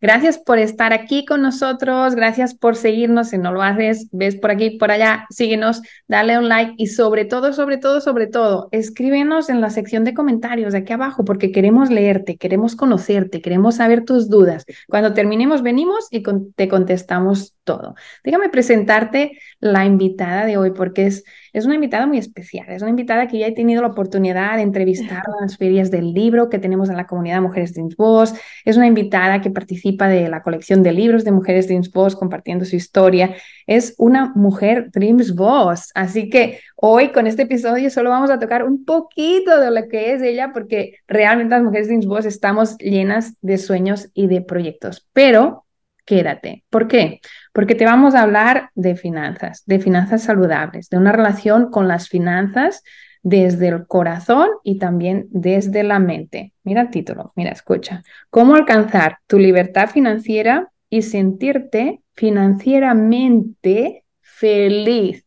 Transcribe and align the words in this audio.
Gracias 0.00 0.38
por 0.38 0.58
estar 0.58 0.92
aquí 0.92 1.24
con 1.24 1.40
nosotros, 1.40 2.14
gracias 2.14 2.54
por 2.54 2.76
seguirnos, 2.76 3.30
si 3.30 3.38
no 3.38 3.52
lo 3.52 3.62
haces, 3.62 4.08
ves 4.12 4.36
por 4.36 4.50
aquí, 4.50 4.70
por 4.78 4.90
allá, 4.90 5.26
síguenos, 5.30 5.80
dale 6.06 6.38
un 6.38 6.48
like 6.48 6.74
y 6.76 6.88
sobre 6.88 7.24
todo, 7.24 7.54
sobre 7.54 7.78
todo, 7.78 8.00
sobre 8.02 8.26
todo, 8.26 8.68
escríbenos 8.72 9.48
en 9.48 9.60
la 9.60 9.70
sección 9.70 10.04
de 10.04 10.12
comentarios 10.12 10.72
de 10.72 10.80
aquí 10.80 10.92
abajo 10.92 11.24
porque 11.24 11.50
queremos 11.50 11.90
leerte, 11.90 12.36
queremos 12.36 12.76
conocerte, 12.76 13.40
queremos 13.40 13.76
saber 13.76 14.04
tus 14.04 14.28
dudas. 14.28 14.66
Cuando 14.86 15.14
terminemos 15.14 15.62
venimos 15.62 16.08
y 16.10 16.22
te 16.54 16.68
contestamos 16.68 17.54
todo. 17.64 17.94
Déjame 18.22 18.48
presentarte 18.48 19.38
la 19.60 19.84
invitada 19.84 20.46
de 20.46 20.56
hoy 20.56 20.72
porque 20.72 21.06
es 21.06 21.24
es 21.56 21.64
una 21.64 21.74
invitada 21.74 22.06
muy 22.06 22.18
especial, 22.18 22.66
es 22.68 22.82
una 22.82 22.90
invitada 22.90 23.26
que 23.28 23.38
ya 23.38 23.46
he 23.46 23.52
tenido 23.52 23.80
la 23.80 23.88
oportunidad 23.88 24.56
de 24.56 24.62
entrevistar 24.62 25.22
en 25.26 25.40
las 25.40 25.56
ferias 25.56 25.90
del 25.90 26.12
libro 26.12 26.50
que 26.50 26.58
tenemos 26.58 26.90
en 26.90 26.98
la 26.98 27.06
comunidad 27.06 27.40
Mujeres 27.40 27.72
Dreams 27.72 27.96
Boss, 27.96 28.34
es 28.66 28.76
una 28.76 28.86
invitada 28.86 29.40
que 29.40 29.50
participa 29.50 30.06
de 30.06 30.28
la 30.28 30.42
colección 30.42 30.82
de 30.82 30.92
libros 30.92 31.24
de 31.24 31.32
Mujeres 31.32 31.66
Dreams 31.66 31.90
Boss 31.90 32.14
compartiendo 32.14 32.66
su 32.66 32.76
historia, 32.76 33.36
es 33.66 33.94
una 33.96 34.32
mujer 34.34 34.90
Dreams 34.92 35.34
Boss, 35.34 35.92
así 35.94 36.28
que 36.28 36.60
hoy 36.76 37.08
con 37.08 37.26
este 37.26 37.44
episodio 37.44 37.88
solo 37.88 38.10
vamos 38.10 38.28
a 38.28 38.38
tocar 38.38 38.62
un 38.62 38.84
poquito 38.84 39.58
de 39.58 39.70
lo 39.70 39.88
que 39.88 40.12
es 40.12 40.20
ella 40.20 40.50
porque 40.52 40.98
realmente 41.08 41.54
las 41.54 41.64
Mujeres 41.64 41.86
Dreams 41.86 42.06
Boss 42.06 42.26
estamos 42.26 42.76
llenas 42.76 43.34
de 43.40 43.56
sueños 43.56 44.10
y 44.12 44.26
de 44.26 44.42
proyectos, 44.42 45.08
pero 45.14 45.65
quédate. 46.06 46.64
¿Por 46.70 46.88
qué? 46.88 47.20
Porque 47.52 47.74
te 47.74 47.84
vamos 47.84 48.14
a 48.14 48.22
hablar 48.22 48.70
de 48.74 48.96
finanzas, 48.96 49.62
de 49.66 49.78
finanzas 49.78 50.22
saludables, 50.22 50.88
de 50.88 50.96
una 50.96 51.12
relación 51.12 51.70
con 51.70 51.88
las 51.88 52.08
finanzas 52.08 52.82
desde 53.22 53.68
el 53.68 53.86
corazón 53.86 54.48
y 54.62 54.78
también 54.78 55.26
desde 55.30 55.82
la 55.82 55.98
mente. 55.98 56.54
Mira 56.62 56.82
el 56.82 56.90
título, 56.90 57.32
mira, 57.34 57.50
escucha. 57.50 58.02
¿Cómo 58.30 58.54
alcanzar 58.54 59.18
tu 59.26 59.38
libertad 59.38 59.90
financiera 59.90 60.70
y 60.88 61.02
sentirte 61.02 62.00
financieramente 62.14 64.04
feliz? 64.20 65.26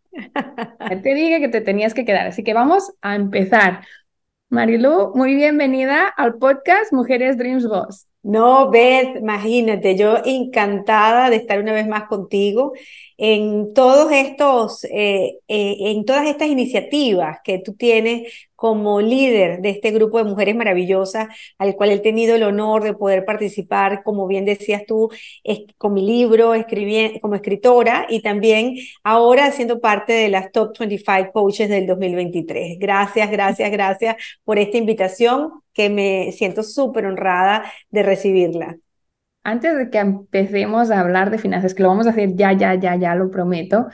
te 1.04 1.14
dije 1.14 1.40
que 1.40 1.50
te 1.50 1.62
tenías 1.62 1.94
que 1.94 2.06
quedar, 2.06 2.26
así 2.28 2.44
que 2.44 2.54
vamos 2.54 2.94
a 3.02 3.16
empezar. 3.16 3.82
Marilu, 4.50 5.12
muy 5.14 5.36
bienvenida 5.36 6.08
al 6.08 6.36
podcast 6.36 6.92
Mujeres 6.94 7.38
Dreams 7.38 7.68
Boss. 7.68 8.09
No, 8.22 8.70
Beth, 8.70 9.16
imagínate, 9.18 9.96
yo 9.98 10.18
encantada 10.26 11.30
de 11.30 11.38
estar 11.38 11.58
una 11.60 11.72
vez 11.72 11.88
más 11.88 12.04
contigo 12.10 12.74
en 13.18 13.74
todos 13.74 14.12
estos, 14.12 14.84
eh, 14.86 15.38
eh, 15.48 15.78
en 15.80 16.04
todas 16.04 16.28
estas 16.28 16.50
iniciativas 16.50 17.38
que 17.46 17.60
tú 17.60 17.74
tienes 17.76 18.34
como 18.58 19.00
líder 19.00 19.62
de 19.62 19.70
este 19.70 19.92
grupo 19.92 20.18
de 20.18 20.26
mujeres 20.26 20.54
maravillosas, 20.56 21.28
al 21.58 21.76
cual 21.78 21.92
he 21.92 22.00
tenido 22.00 22.36
el 22.36 22.44
honor 22.44 22.84
de 22.84 22.94
poder 22.94 23.24
participar, 23.24 24.04
como 24.04 24.28
bien 24.28 24.44
decías 24.44 24.84
tú, 24.86 25.10
con 25.78 25.94
mi 25.94 26.06
libro, 26.06 26.54
como 27.22 27.36
escritora 27.36 28.06
y 28.10 28.22
también 28.22 28.76
ahora 29.04 29.52
siendo 29.52 29.80
parte 29.80 30.14
de 30.14 30.30
las 30.30 30.52
Top 30.52 30.78
25 30.78 31.32
Coaches 31.32 31.70
del 31.70 31.88
2023. 31.88 32.78
Gracias, 32.80 33.32
gracias, 33.32 33.72
gracias 33.72 34.16
por 34.44 34.60
esta 34.60 34.78
invitación 34.78 35.52
que 35.80 35.90
me 35.90 36.34
siento 36.34 36.62
súper 36.62 37.06
honrada 37.06 37.64
de 37.90 38.04
recibirla. 38.04 38.76
Antes 39.46 39.78
de 39.78 39.90
que 39.90 40.00
empecemos 40.00 40.92
a 40.92 41.00
hablar 41.00 41.32
de 41.32 41.38
finanzas, 41.38 41.74
que 41.74 41.84
lo 41.84 41.88
vamos 41.88 42.06
a 42.06 42.10
hacer 42.10 42.36
ya, 42.36 42.52
ya, 42.52 42.76
ya, 42.76 42.98
ya, 42.98 43.16
lo 43.16 43.32
prometo, 43.32 43.88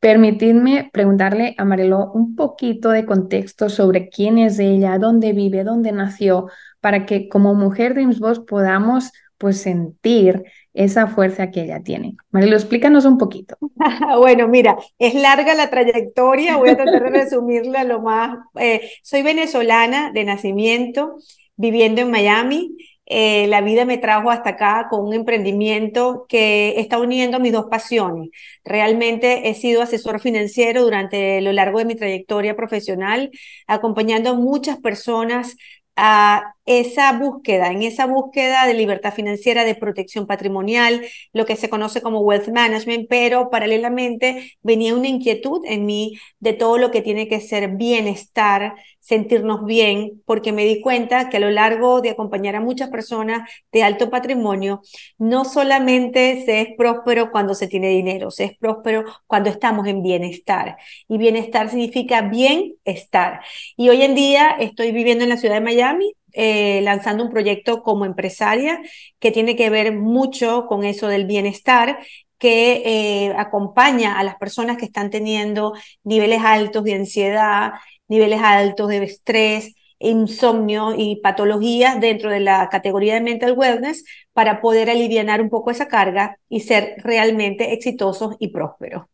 permitidme 0.00 0.88
preguntarle 0.90 1.54
a 1.58 1.66
Marelo 1.66 2.12
un 2.12 2.34
poquito 2.34 2.88
de 2.88 3.04
contexto 3.04 3.68
sobre 3.68 4.08
quién 4.08 4.38
es 4.38 4.58
ella, 4.58 4.96
dónde 4.96 5.34
vive, 5.34 5.64
dónde 5.64 5.92
nació, 5.92 6.46
para 6.80 7.04
que 7.04 7.28
como 7.28 7.54
mujer 7.54 7.92
de 7.92 8.06
Boss 8.06 8.40
podamos 8.40 9.12
pues 9.36 9.60
sentir 9.60 10.44
esa 10.78 11.08
fuerza 11.08 11.50
que 11.50 11.62
ella 11.62 11.82
tiene. 11.82 12.16
Marilo, 12.30 12.54
explícanos 12.54 13.04
un 13.04 13.18
poquito. 13.18 13.56
bueno, 14.18 14.46
mira, 14.46 14.78
es 14.96 15.12
larga 15.14 15.54
la 15.54 15.70
trayectoria, 15.70 16.56
voy 16.56 16.70
a 16.70 16.76
tratar 16.76 17.02
de 17.02 17.10
resumirla 17.24 17.82
lo 17.82 18.00
más. 18.00 18.38
Eh, 18.54 18.88
soy 19.02 19.22
venezolana 19.22 20.12
de 20.12 20.24
nacimiento, 20.24 21.16
viviendo 21.56 22.00
en 22.00 22.12
Miami. 22.12 22.76
Eh, 23.06 23.48
la 23.48 23.60
vida 23.60 23.86
me 23.86 23.98
trajo 23.98 24.30
hasta 24.30 24.50
acá 24.50 24.86
con 24.88 25.04
un 25.04 25.14
emprendimiento 25.14 26.26
que 26.28 26.78
está 26.78 27.00
uniendo 27.00 27.40
mis 27.40 27.52
dos 27.52 27.66
pasiones. 27.68 28.28
Realmente 28.64 29.48
he 29.48 29.54
sido 29.54 29.82
asesor 29.82 30.20
financiero 30.20 30.84
durante 30.84 31.40
lo 31.40 31.52
largo 31.52 31.80
de 31.80 31.86
mi 31.86 31.96
trayectoria 31.96 32.54
profesional, 32.54 33.30
acompañando 33.66 34.30
a 34.30 34.34
muchas 34.34 34.78
personas 34.78 35.56
a 35.96 36.54
esa 36.68 37.12
búsqueda, 37.12 37.72
en 37.72 37.82
esa 37.82 38.06
búsqueda 38.06 38.66
de 38.66 38.74
libertad 38.74 39.14
financiera, 39.14 39.64
de 39.64 39.74
protección 39.74 40.26
patrimonial, 40.26 41.02
lo 41.32 41.46
que 41.46 41.56
se 41.56 41.70
conoce 41.70 42.02
como 42.02 42.20
wealth 42.20 42.48
management, 42.48 43.08
pero 43.08 43.48
paralelamente 43.50 44.52
venía 44.62 44.94
una 44.94 45.08
inquietud 45.08 45.62
en 45.66 45.86
mí 45.86 46.18
de 46.40 46.52
todo 46.52 46.76
lo 46.78 46.90
que 46.90 47.00
tiene 47.02 47.26
que 47.26 47.40
ser 47.40 47.76
bienestar, 47.76 48.74
sentirnos 49.00 49.64
bien, 49.64 50.22
porque 50.26 50.52
me 50.52 50.66
di 50.66 50.82
cuenta 50.82 51.30
que 51.30 51.38
a 51.38 51.40
lo 51.40 51.50
largo 51.50 52.02
de 52.02 52.10
acompañar 52.10 52.54
a 52.56 52.60
muchas 52.60 52.90
personas 52.90 53.48
de 53.72 53.82
alto 53.82 54.10
patrimonio, 54.10 54.82
no 55.16 55.46
solamente 55.46 56.44
se 56.44 56.60
es 56.60 56.68
próspero 56.76 57.30
cuando 57.30 57.54
se 57.54 57.68
tiene 57.68 57.88
dinero, 57.88 58.30
se 58.30 58.44
es 58.44 58.58
próspero 58.58 59.04
cuando 59.26 59.48
estamos 59.48 59.86
en 59.86 60.02
bienestar. 60.02 60.76
Y 61.08 61.16
bienestar 61.16 61.70
significa 61.70 62.20
bienestar. 62.20 63.40
Y 63.76 63.88
hoy 63.88 64.02
en 64.02 64.14
día 64.14 64.50
estoy 64.60 64.92
viviendo 64.92 65.24
en 65.24 65.30
la 65.30 65.38
ciudad 65.38 65.54
de 65.54 65.60
Miami, 65.62 66.12
eh, 66.32 66.80
lanzando 66.82 67.24
un 67.24 67.30
proyecto 67.30 67.82
como 67.82 68.04
empresaria 68.04 68.80
que 69.18 69.30
tiene 69.30 69.56
que 69.56 69.70
ver 69.70 69.96
mucho 69.96 70.66
con 70.66 70.84
eso 70.84 71.08
del 71.08 71.26
bienestar 71.26 71.98
que 72.38 72.82
eh, 72.84 73.34
acompaña 73.36 74.18
a 74.18 74.24
las 74.24 74.36
personas 74.36 74.76
que 74.78 74.84
están 74.84 75.10
teniendo 75.10 75.72
niveles 76.04 76.40
altos 76.44 76.84
de 76.84 76.94
ansiedad, 76.94 77.72
niveles 78.06 78.40
altos 78.42 78.88
de 78.88 79.02
estrés, 79.04 79.74
insomnio 79.98 80.94
y 80.96 81.16
patologías 81.22 82.00
dentro 82.00 82.30
de 82.30 82.40
la 82.40 82.68
categoría 82.68 83.14
de 83.14 83.20
mental 83.20 83.54
wellness 83.56 84.04
para 84.32 84.60
poder 84.60 84.90
aliviar 84.90 85.42
un 85.42 85.50
poco 85.50 85.70
esa 85.70 85.88
carga 85.88 86.38
y 86.48 86.60
ser 86.60 86.94
realmente 87.02 87.72
exitosos 87.72 88.36
y 88.38 88.48
prósperos. 88.48 89.06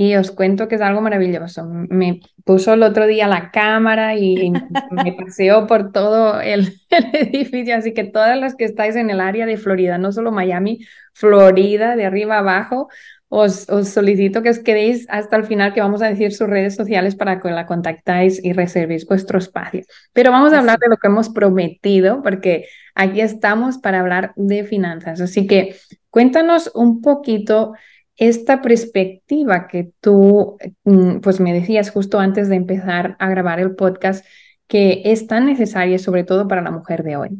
Y 0.00 0.14
os 0.14 0.30
cuento 0.30 0.68
que 0.68 0.76
es 0.76 0.80
algo 0.80 1.00
maravilloso. 1.00 1.64
Me 1.66 2.20
puso 2.44 2.74
el 2.74 2.84
otro 2.84 3.08
día 3.08 3.26
la 3.26 3.50
cámara 3.50 4.14
y 4.14 4.52
me 4.92 5.12
paseó 5.12 5.66
por 5.66 5.90
todo 5.90 6.40
el, 6.40 6.72
edificio, 7.14 7.74
así 7.74 7.92
que 7.92 8.04
todas 8.04 8.38
las 8.38 8.54
que 8.54 8.64
estáis 8.64 8.94
en 8.94 9.10
el 9.10 9.20
área 9.20 9.44
de 9.44 9.56
Florida, 9.56 9.98
no 9.98 10.12
solo 10.12 10.30
Miami, 10.30 10.86
Florida, 11.14 11.96
de 11.96 12.06
arriba 12.06 12.38
abajo, 12.38 12.88
os, 13.26 13.68
os, 13.68 13.88
solicito 13.88 14.40
que 14.40 14.50
os 14.50 14.60
quedéis 14.60 15.04
hasta 15.10 15.34
el 15.34 15.46
final, 15.46 15.74
que 15.74 15.80
vamos 15.80 16.00
a 16.00 16.08
decir 16.08 16.32
sus 16.32 16.48
redes 16.48 16.76
sociales 16.76 17.16
para 17.16 17.40
que 17.40 17.50
la 17.50 17.66
contactáis 17.66 18.42
y 18.44 18.52
reservéis 18.52 19.04
vuestro 19.04 19.40
espacio. 19.40 19.82
Pero 20.12 20.30
vamos 20.30 20.52
a 20.52 20.60
hablar 20.60 20.78
de 20.78 20.90
lo 20.90 20.96
que 20.98 21.08
hemos 21.08 21.28
prometido, 21.28 22.22
porque 22.22 22.66
aquí 22.94 23.20
estamos 23.20 23.78
para 23.78 23.98
hablar 23.98 24.32
de 24.36 24.62
finanzas. 24.62 25.20
Así 25.20 25.48
que 25.48 25.74
cuéntanos 26.08 26.70
un 26.72 27.02
poquito 27.02 27.72
esta 28.18 28.60
perspectiva 28.60 29.68
que 29.68 29.92
tú 30.00 30.58
mm, 30.84 31.20
pues 31.20 31.40
me 31.40 31.54
decías 31.54 31.90
justo 31.90 32.18
antes 32.18 32.48
de 32.48 32.56
empezar 32.56 33.16
a 33.18 33.28
grabar 33.30 33.60
el 33.60 33.74
podcast 33.74 34.26
que 34.66 35.02
es 35.04 35.26
tan 35.26 35.46
necesaria 35.46 35.98
sobre 35.98 36.24
todo 36.24 36.46
para 36.46 36.60
la 36.60 36.70
mujer 36.70 37.02
de 37.02 37.16
hoy. 37.16 37.30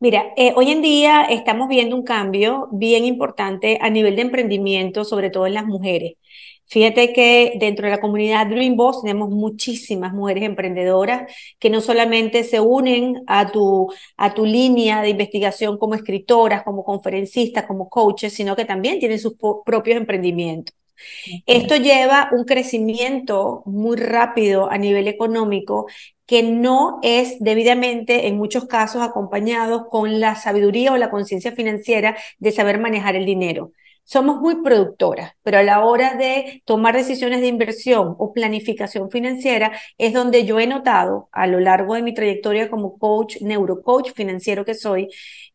Mira, 0.00 0.24
eh, 0.36 0.52
hoy 0.56 0.70
en 0.70 0.82
día 0.82 1.24
estamos 1.24 1.68
viendo 1.68 1.96
un 1.96 2.04
cambio 2.04 2.68
bien 2.72 3.04
importante 3.04 3.78
a 3.80 3.90
nivel 3.90 4.16
de 4.16 4.22
emprendimiento, 4.22 5.04
sobre 5.04 5.30
todo 5.30 5.46
en 5.46 5.54
las 5.54 5.66
mujeres. 5.66 6.14
Fíjate 6.74 7.12
que 7.12 7.52
dentro 7.60 7.86
de 7.86 7.92
la 7.92 8.00
comunidad 8.00 8.48
Dream 8.48 8.74
Boss 8.74 9.02
tenemos 9.02 9.30
muchísimas 9.30 10.12
mujeres 10.12 10.42
emprendedoras 10.42 11.32
que 11.60 11.70
no 11.70 11.80
solamente 11.80 12.42
se 12.42 12.58
unen 12.58 13.22
a 13.28 13.52
tu, 13.52 13.92
a 14.16 14.34
tu 14.34 14.44
línea 14.44 15.00
de 15.00 15.10
investigación 15.10 15.78
como 15.78 15.94
escritoras, 15.94 16.64
como 16.64 16.82
conferencistas, 16.82 17.66
como 17.66 17.88
coaches, 17.88 18.32
sino 18.32 18.56
que 18.56 18.64
también 18.64 18.98
tienen 18.98 19.20
sus 19.20 19.34
propios 19.64 19.96
emprendimientos. 19.96 20.74
Esto 21.46 21.76
lleva 21.76 22.30
un 22.32 22.42
crecimiento 22.42 23.62
muy 23.66 23.96
rápido 23.96 24.68
a 24.68 24.76
nivel 24.76 25.06
económico 25.06 25.86
que 26.26 26.42
no 26.42 26.98
es 27.04 27.38
debidamente, 27.38 28.26
en 28.26 28.36
muchos 28.36 28.64
casos, 28.64 29.00
acompañado 29.00 29.88
con 29.88 30.18
la 30.18 30.34
sabiduría 30.34 30.90
o 30.92 30.96
la 30.96 31.10
conciencia 31.10 31.52
financiera 31.52 32.16
de 32.40 32.50
saber 32.50 32.80
manejar 32.80 33.14
el 33.14 33.26
dinero 33.26 33.70
somos 34.04 34.40
muy 34.40 34.62
productoras, 34.62 35.32
pero 35.42 35.58
a 35.58 35.62
la 35.62 35.84
hora 35.84 36.14
de 36.14 36.62
tomar 36.66 36.94
decisiones 36.94 37.40
de 37.40 37.48
inversión 37.48 38.14
o 38.18 38.32
planificación 38.32 39.10
financiera 39.10 39.72
es 39.98 40.12
donde 40.12 40.44
yo 40.44 40.60
he 40.60 40.66
notado 40.66 41.28
a 41.32 41.46
lo 41.46 41.60
largo 41.60 41.94
de 41.94 42.02
mi 42.02 42.14
trayectoria 42.14 42.70
como 42.70 42.98
coach, 42.98 43.38
neurocoach 43.40 44.12
financiero 44.12 44.64
que 44.64 44.74
soy, 44.74 45.08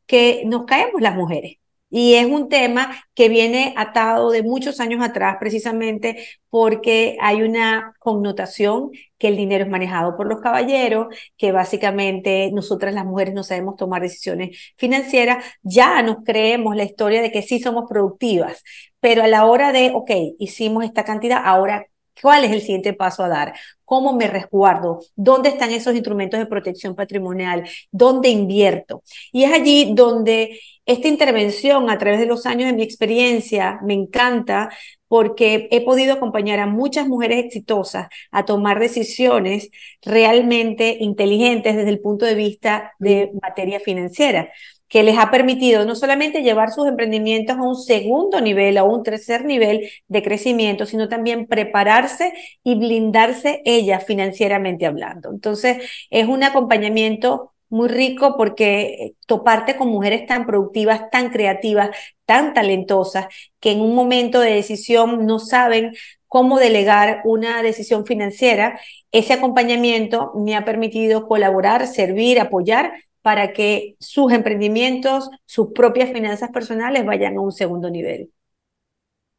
que 0.05 0.43
nos 0.45 0.65
caemos 0.65 1.01
las 1.01 1.15
mujeres. 1.15 1.57
Y 1.89 2.15
es 2.15 2.25
un 2.27 2.50
tema 2.50 3.03
que 3.15 3.30
viene 3.30 3.74
atado 3.77 4.31
de 4.31 4.44
muchos 4.44 4.80
años 4.80 5.03
atrás, 5.03 5.38
precisamente 5.39 6.27
porque 6.50 7.18
hay 7.21 7.41
una 7.41 7.94
connotación 8.00 8.91
que 9.18 9.27
el 9.27 9.38
dinero 9.38 9.63
es 9.65 9.69
manejado 9.69 10.15
por 10.15 10.27
los 10.27 10.39
caballeros, 10.41 11.07
que 11.38 11.51
básicamente 11.51 12.51
nosotras 12.53 12.94
las 12.94 13.06
mujeres 13.06 13.33
no 13.33 13.44
sabemos 13.44 13.75
tomar 13.75 14.01
decisiones 14.01 14.74
financieras, 14.77 15.44
ya 15.63 16.01
nos 16.03 16.18
creemos 16.24 16.75
la 16.75 16.83
historia 16.83 17.21
de 17.21 17.31
que 17.31 17.41
sí 17.41 17.59
somos 17.59 17.86
productivas, 17.89 18.63
pero 19.00 19.24
a 19.24 19.27
la 19.27 19.45
hora 19.45 19.71
de, 19.71 19.92
ok, 19.94 20.12
hicimos 20.39 20.83
esta 20.83 21.03
cantidad, 21.03 21.42
ahora 21.44 21.85
¿Cuál 22.21 22.44
es 22.44 22.51
el 22.51 22.62
siguiente 22.62 22.94
paso 22.94 23.24
a 23.24 23.30
dar? 23.30 23.53
¿Cómo 23.89 24.13
me 24.13 24.27
resguardo? 24.27 25.00
¿Dónde 25.15 25.50
están 25.50 25.71
esos 25.71 25.95
instrumentos 25.95 26.39
de 26.39 26.45
protección 26.45 26.94
patrimonial? 26.94 27.68
¿Dónde 27.91 28.30
invierto? 28.30 29.01
Y 29.31 29.45
es 29.45 29.51
allí 29.51 29.94
donde 29.95 30.59
esta 30.86 31.07
intervención 31.07 31.89
a 31.89 31.97
través 31.97 32.19
de 32.19 32.27
los 32.27 32.45
años 32.45 32.68
de 32.69 32.75
mi 32.75 32.83
experiencia 32.83 33.80
me 33.83 33.95
encanta 33.95 34.69
porque 35.07 35.69
he 35.71 35.83
podido 35.83 36.13
acompañar 36.13 36.59
a 36.59 36.68
muchas 36.68 37.07
mujeres 37.07 37.44
exitosas 37.44 38.09
a 38.30 38.45
tomar 38.45 38.80
decisiones 38.80 39.71
realmente 40.03 40.97
inteligentes 41.00 41.75
desde 41.75 41.89
el 41.89 42.00
punto 42.00 42.27
de 42.27 42.35
vista 42.35 42.94
de 43.00 43.31
materia 43.42 43.80
financiera 43.80 44.51
que 44.89 45.03
les 45.03 45.18
ha 45.18 45.31
permitido 45.31 45.86
no 45.86 45.95
solamente 45.95 46.41
llevar 46.41 46.71
sus 46.71 46.88
emprendimientos 46.88 47.57
a 47.57 47.62
un 47.62 47.75
segundo 47.75 48.41
nivel, 48.41 48.77
a 48.77 48.83
un 48.83 49.03
tercer 49.03 49.45
nivel 49.45 49.89
de 50.07 50.24
crecimiento, 50.24 50.86
sino 50.86 51.07
también 51.07 51.47
prepararse 51.47 52.33
y 52.63 52.75
blindarse 52.75 53.62
ellas 53.65 54.03
financieramente 54.06 54.86
hablando. 54.88 55.30
Entonces, 55.31 55.77
es 56.09 56.27
un 56.27 56.44
acompañamiento 56.44 57.53
muy 57.69 57.88
rico 57.88 58.36
porque 58.36 59.13
toparte 59.27 59.75
con 59.77 59.89
mujeres 59.89 60.25
tan 60.25 60.45
productivas, 60.47 61.09
tan 61.12 61.30
creativas, 61.30 61.92
tan 62.25 62.53
talentosas, 62.56 63.27
que 63.59 63.71
en 63.71 63.81
un 63.81 63.94
momento 63.94 64.39
de 64.39 64.56
decisión 64.56 65.27
no 65.27 65.38
saben 65.39 65.94
cómo 66.27 66.59
delegar 66.59 67.21
una 67.25 67.62
decisión 67.62 68.06
financiera, 68.06 68.80
ese 69.12 69.33
acompañamiento 69.33 70.31
me 70.35 70.56
ha 70.56 70.65
permitido 70.65 71.27
colaborar, 71.27 71.88
servir, 71.88 72.39
apoyar 72.39 72.94
para 73.21 73.54
que 73.54 73.95
sus 74.00 74.31
emprendimientos, 74.31 75.30
sus 75.45 75.71
propias 75.74 76.12
finanzas 76.12 76.51
personales 76.51 77.06
vayan 77.06 77.38
a 77.38 77.42
un 77.42 77.51
segundo 77.51 77.89
nivel. 77.89 78.31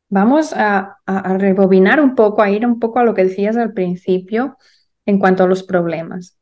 Vamos 0.08 0.52
a, 0.54 0.98
rebobinar 1.06 2.00
un 2.00 2.14
poco, 2.14 2.42
a 2.42 2.50
ir 2.50 2.66
un 2.66 2.80
poco 2.80 2.98
a 2.98 3.04
lo 3.04 3.14
que 3.14 3.24
decías 3.24 3.56
al 3.56 3.72
principio 3.72 4.56
en 5.06 5.18
cuanto 5.18 5.44
a 5.44 5.46
los 5.46 5.62
problemas. 5.62 6.36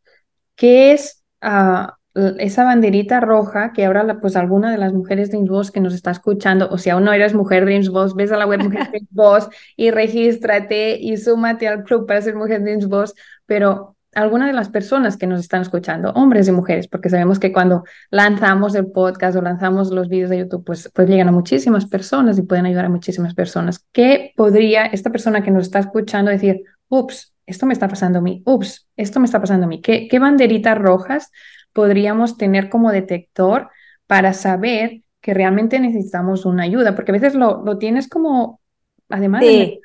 ¿Qué 0.57 0.93
es 0.93 1.23
ah, 1.43 1.99
esa 2.39 2.65
banderita 2.65 3.21
roja 3.21 3.73
que 3.73 3.85
ahora 3.85 4.21
pues 4.21 4.37
alguna 4.37 4.73
de 4.73 4.79
las 4.79 4.93
mujeres 4.93 5.31
de 5.31 5.39
Boss 5.39 5.71
que 5.71 5.81
nos 5.81 5.95
está 5.95 6.11
escuchando, 6.11 6.69
o 6.71 6.79
si 6.79 6.91
aún 6.91 7.05
no 7.05 7.13
eres 7.13 7.35
mujer 7.35 7.65
de 7.65 7.89
Boss, 7.91 8.15
ves 8.15 8.33
a 8.33 8.37
la 8.37 8.47
web 8.47 8.63
Mujer 8.65 8.89
Boss 9.11 9.49
y 9.77 9.91
regístrate 9.91 10.99
y 10.99 11.17
súmate 11.17 11.69
al 11.69 11.85
club 11.85 12.07
para 12.07 12.23
ser 12.23 12.35
mujer 12.35 12.63
de 12.63 12.87
Boss, 12.87 13.15
pero 13.47 13.98
alguna 14.15 14.47
de 14.47 14.53
las 14.53 14.69
personas 14.69 15.17
que 15.17 15.27
nos 15.27 15.41
están 15.41 15.63
escuchando, 15.63 16.11
hombres 16.13 16.49
y 16.49 16.53
mujeres, 16.53 16.89
porque 16.89 17.11
sabemos 17.11 17.39
que 17.39 17.53
cuando 17.53 17.85
lanzamos 18.11 18.75
el 18.75 18.87
podcast 18.87 19.37
o 19.37 19.43
lanzamos 19.43 19.91
los 19.91 20.09
vídeos 20.09 20.31
de 20.31 20.39
YouTube, 20.39 20.65
pues, 20.65 20.91
pues 20.95 21.09
llegan 21.09 21.29
a 21.29 21.33
muchísimas 21.33 21.87
personas 21.87 22.39
y 22.39 22.43
pueden 22.43 22.67
ayudar 22.67 22.87
a 22.87 22.91
muchísimas 22.91 23.35
personas. 23.35 23.85
¿Qué 23.93 24.33
podría 24.37 24.87
esta 24.87 25.11
persona 25.11 25.43
que 25.43 25.51
nos 25.51 25.65
está 25.65 25.79
escuchando 25.79 26.31
decir, 26.31 26.63
ups, 26.89 27.35
esto 27.47 27.67
me 27.67 27.73
está 27.73 27.89
pasando 27.89 28.19
a 28.19 28.23
mí, 28.23 28.43
ups, 28.45 28.89
esto 28.97 29.21
me 29.21 29.27
está 29.27 29.41
pasando 29.41 29.67
a 29.67 29.69
mí? 29.69 29.81
¿Qué, 29.81 30.09
qué 30.09 30.19
banderitas 30.19 30.79
rojas 30.79 31.31
podríamos 31.73 32.37
tener 32.37 32.69
como 32.69 32.91
detector 32.91 33.69
para 34.07 34.33
saber 34.33 35.03
que 35.21 35.35
realmente 35.35 35.81
necesitamos 35.81 36.47
una 36.47 36.65
ayuda? 36.65 36.95
Porque 36.95 37.13
a 37.13 37.15
veces 37.15 37.35
lo, 37.35 37.63
lo 37.63 37.79
tienes 37.79 38.09
como, 38.09 38.61
además 39.11 39.43
de, 39.43 39.81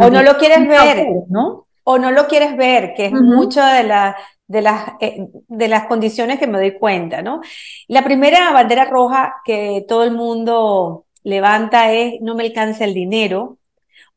o 0.00 0.10
no 0.10 0.22
lo 0.22 0.36
quieres 0.36 0.66
ver, 0.66 1.06
¿no? 1.28 1.67
O 1.90 1.96
no 1.98 2.10
lo 2.10 2.26
quieres 2.26 2.54
ver, 2.54 2.92
que 2.94 3.06
es 3.06 3.12
mucho 3.12 3.64
de, 3.64 3.82
la, 3.82 4.14
de, 4.46 4.60
las, 4.60 4.92
eh, 5.00 5.26
de 5.48 5.68
las 5.68 5.86
condiciones 5.86 6.38
que 6.38 6.46
me 6.46 6.58
doy 6.58 6.78
cuenta, 6.78 7.22
¿no? 7.22 7.40
La 7.86 8.04
primera 8.04 8.52
bandera 8.52 8.84
roja 8.84 9.36
que 9.42 9.86
todo 9.88 10.04
el 10.04 10.10
mundo 10.10 11.06
levanta 11.22 11.90
es 11.90 12.20
no 12.20 12.34
me 12.34 12.44
alcanza 12.44 12.84
el 12.84 12.92
dinero 12.92 13.56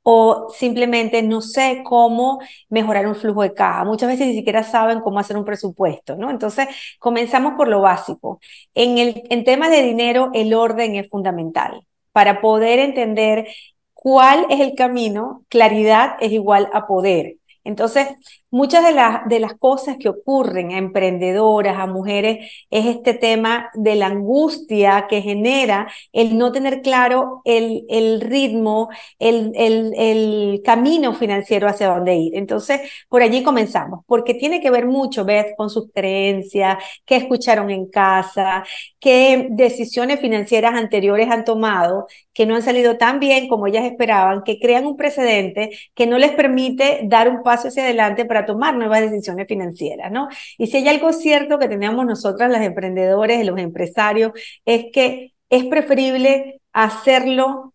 o 0.04 0.50
simplemente 0.54 1.22
no 1.24 1.42
sé 1.42 1.82
cómo 1.86 2.42
mejorar 2.68 3.08
un 3.08 3.16
flujo 3.16 3.42
de 3.42 3.54
caja. 3.54 3.86
Muchas 3.86 4.10
veces 4.10 4.28
ni 4.28 4.34
siquiera 4.34 4.64
saben 4.64 5.00
cómo 5.00 5.20
hacer 5.20 5.38
un 5.38 5.46
presupuesto, 5.46 6.18
¿no? 6.18 6.30
Entonces, 6.30 6.68
comenzamos 7.00 7.54
por 7.54 7.70
lo 7.70 7.80
básico. 7.80 8.42
En, 8.74 8.98
el, 8.98 9.24
en 9.30 9.46
temas 9.46 9.70
de 9.72 9.82
dinero, 9.82 10.30
el 10.34 10.54
orden 10.54 10.98
es 10.98 11.10
fundamental 11.10 11.86
para 12.12 12.42
poder 12.42 12.80
entender 12.80 13.48
cuál 13.94 14.46
es 14.50 14.60
el 14.60 14.76
camino, 14.76 15.46
claridad 15.48 16.18
es 16.20 16.34
igual 16.34 16.70
a 16.74 16.86
poder. 16.86 17.38
Entonces, 17.64 18.08
muchas 18.52 18.84
de, 18.86 18.92
las 18.92 19.26
de 19.28 19.40
las 19.40 19.56
cosas 19.56 19.98
que 19.98 20.10
ocurren 20.10 20.72
a 20.72 20.78
emprendedoras, 20.78 21.80
a 21.80 21.88
mujeres, 21.88 22.66
es 22.70 22.86
este 22.86 23.14
tema 23.14 23.70
de 23.74 23.96
la 23.96 24.08
angustia 24.08 25.08
que 25.10 25.22
genera 25.22 25.92
el 26.12 26.38
no 26.38 26.52
tener 26.52 26.82
claro 26.82 27.42
el, 27.46 27.86
el 27.90 28.22
ritmo, 28.22 28.90
el, 29.20 29.54
el, 29.56 29.94
el, 29.98 30.62
camino 30.64 31.14
financiero 31.16 31.68
hacia 31.68 31.88
dónde 31.88 32.16
ir. 32.16 32.36
Entonces, 32.36 32.82
por 33.10 33.22
allí 33.22 33.42
comenzamos, 33.44 34.02
porque 34.06 34.34
tiene 34.34 34.62
que 34.62 34.70
ver 34.70 34.86
mucho, 34.86 35.26
¿ves? 35.26 35.48
Con 35.58 35.70
sus 35.70 35.92
creencias, 35.94 36.78
qué 37.06 37.16
escucharon 37.16 37.70
en 37.72 37.88
casa, 37.90 38.64
qué 39.00 39.48
decisiones 39.50 40.20
financieras 40.20 40.76
anteriores 40.76 41.30
han 41.30 41.46
tomado 41.46 42.08
que 42.34 42.46
no 42.46 42.56
han 42.56 42.62
salido 42.62 42.98
tan 42.98 43.20
bien 43.20 43.48
como 43.48 43.68
ellas 43.68 43.86
esperaban, 43.86 44.44
que 44.44 44.60
crean 44.60 44.86
un 44.86 44.98
precedente 44.98 45.72
que 45.94 46.08
no 46.08 46.18
les 46.18 46.32
permite 46.32 47.02
dar 47.04 47.30
un 47.30 47.44
paso 47.44 47.68
hacia 47.68 47.84
adelante 47.84 48.26
para 48.26 48.41
tomar 48.46 48.76
nuevas 48.76 49.02
decisiones 49.02 49.48
financieras, 49.48 50.12
¿no? 50.12 50.28
Y 50.58 50.68
si 50.68 50.78
hay 50.78 50.88
algo 50.88 51.14
cierto 51.14 51.60
que 51.60 51.68
tenemos 51.68 52.06
nosotras, 52.06 52.52
las 52.52 52.62
emprendedores 52.62 53.42
y 53.42 53.44
los 53.44 53.60
empresarios, 53.60 54.32
es 54.66 54.86
que 54.94 55.34
es 55.50 55.66
preferible 55.66 56.62
hacerlo 56.74 57.71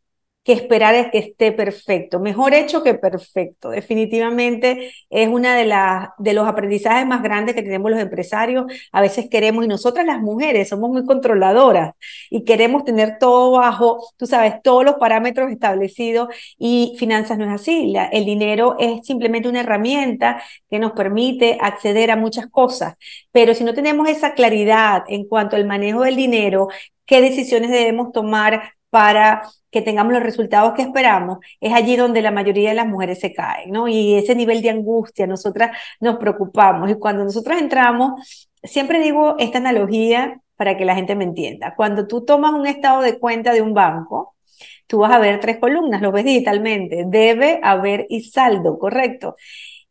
que 0.46 0.52
esperar 0.52 0.94
es 0.94 1.10
que 1.10 1.18
esté 1.18 1.50
perfecto. 1.50 2.20
Mejor 2.20 2.54
hecho 2.54 2.84
que 2.84 2.94
perfecto. 2.94 3.70
Definitivamente 3.70 4.92
es 5.10 5.28
una 5.28 5.56
de, 5.56 5.64
las 5.64 6.10
de 6.18 6.34
los 6.34 6.46
aprendizajes 6.46 7.04
más 7.04 7.20
grandes 7.20 7.56
que 7.56 7.64
tenemos 7.64 7.90
los 7.90 7.98
empresarios. 7.98 8.66
A 8.92 9.00
veces 9.00 9.28
queremos, 9.28 9.64
y 9.64 9.68
nosotras 9.68 10.06
las 10.06 10.20
mujeres 10.20 10.68
somos 10.68 10.88
muy 10.90 11.04
controladoras 11.04 11.94
y 12.30 12.44
queremos 12.44 12.84
tener 12.84 13.18
todo 13.18 13.58
bajo, 13.58 14.00
tú 14.16 14.26
sabes, 14.26 14.62
todos 14.62 14.84
los 14.84 14.94
parámetros 14.94 15.50
establecidos 15.50 16.28
y 16.56 16.94
finanzas 16.96 17.38
no 17.38 17.46
es 17.46 17.60
así. 17.60 17.92
el 18.12 18.24
dinero 18.24 18.76
es 18.78 19.04
simplemente 19.04 19.48
una 19.48 19.60
herramienta 19.60 20.40
que 20.70 20.78
nos 20.78 20.92
permite 20.92 21.58
acceder 21.60 22.12
a 22.12 22.16
muchas 22.16 22.46
cosas. 22.46 22.94
Pero 23.32 23.52
si 23.52 23.64
no 23.64 23.74
tenemos 23.74 24.08
esa 24.08 24.34
claridad 24.34 25.02
en 25.08 25.26
cuanto 25.26 25.56
al 25.56 25.66
manejo 25.66 26.02
del 26.02 26.14
dinero, 26.14 26.68
qué 27.04 27.20
decisiones 27.20 27.70
debemos 27.72 28.12
tomar 28.12 28.75
para 28.90 29.42
que 29.70 29.82
tengamos 29.82 30.12
los 30.12 30.22
resultados 30.22 30.74
que 30.74 30.82
esperamos, 30.82 31.38
es 31.60 31.72
allí 31.72 31.96
donde 31.96 32.22
la 32.22 32.30
mayoría 32.30 32.70
de 32.70 32.76
las 32.76 32.86
mujeres 32.86 33.20
se 33.20 33.32
caen, 33.32 33.70
¿no? 33.72 33.88
Y 33.88 34.14
ese 34.14 34.34
nivel 34.34 34.62
de 34.62 34.70
angustia, 34.70 35.26
nosotras 35.26 35.76
nos 36.00 36.16
preocupamos. 36.16 36.90
Y 36.90 36.94
cuando 36.94 37.24
nosotros 37.24 37.60
entramos, 37.60 38.52
siempre 38.62 39.00
digo 39.00 39.36
esta 39.38 39.58
analogía 39.58 40.40
para 40.56 40.76
que 40.76 40.84
la 40.84 40.94
gente 40.94 41.14
me 41.14 41.24
entienda. 41.24 41.74
Cuando 41.76 42.06
tú 42.06 42.24
tomas 42.24 42.52
un 42.52 42.66
estado 42.66 43.02
de 43.02 43.18
cuenta 43.18 43.52
de 43.52 43.62
un 43.62 43.74
banco, 43.74 44.36
tú 44.86 44.98
vas 44.98 45.12
a 45.12 45.18
ver 45.18 45.40
tres 45.40 45.58
columnas, 45.58 46.00
lo 46.02 46.12
ves 46.12 46.24
digitalmente, 46.24 47.04
debe 47.06 47.60
haber 47.62 48.06
y 48.08 48.22
saldo, 48.22 48.78
correcto. 48.78 49.36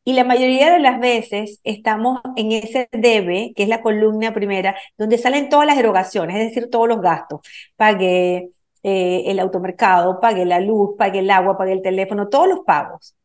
Y 0.03 0.13
la 0.13 0.23
mayoría 0.23 0.71
de 0.71 0.79
las 0.79 0.99
veces 0.99 1.59
estamos 1.63 2.21
en 2.35 2.51
ese 2.51 2.89
debe, 2.91 3.53
que 3.55 3.63
es 3.63 3.69
la 3.69 3.81
columna 3.81 4.33
primera, 4.33 4.75
donde 4.97 5.17
salen 5.17 5.49
todas 5.49 5.65
las 5.65 5.77
erogaciones, 5.77 6.37
es 6.37 6.49
decir, 6.49 6.69
todos 6.69 6.87
los 6.87 7.01
gastos. 7.01 7.41
Pagué 7.75 8.49
eh, 8.86 9.24
el 9.32 9.39
automercado, 9.39 10.20
pagué 10.20 10.46
la 10.46 10.60
luz, 10.60 10.96
pagué 10.98 11.20
el 11.20 11.32
agua, 11.32 11.58
pagué 11.58 11.74
el 11.74 11.82
teléfono, 11.82 12.30
todos 12.30 12.48
los 12.48 12.60
pagos. 12.62 13.15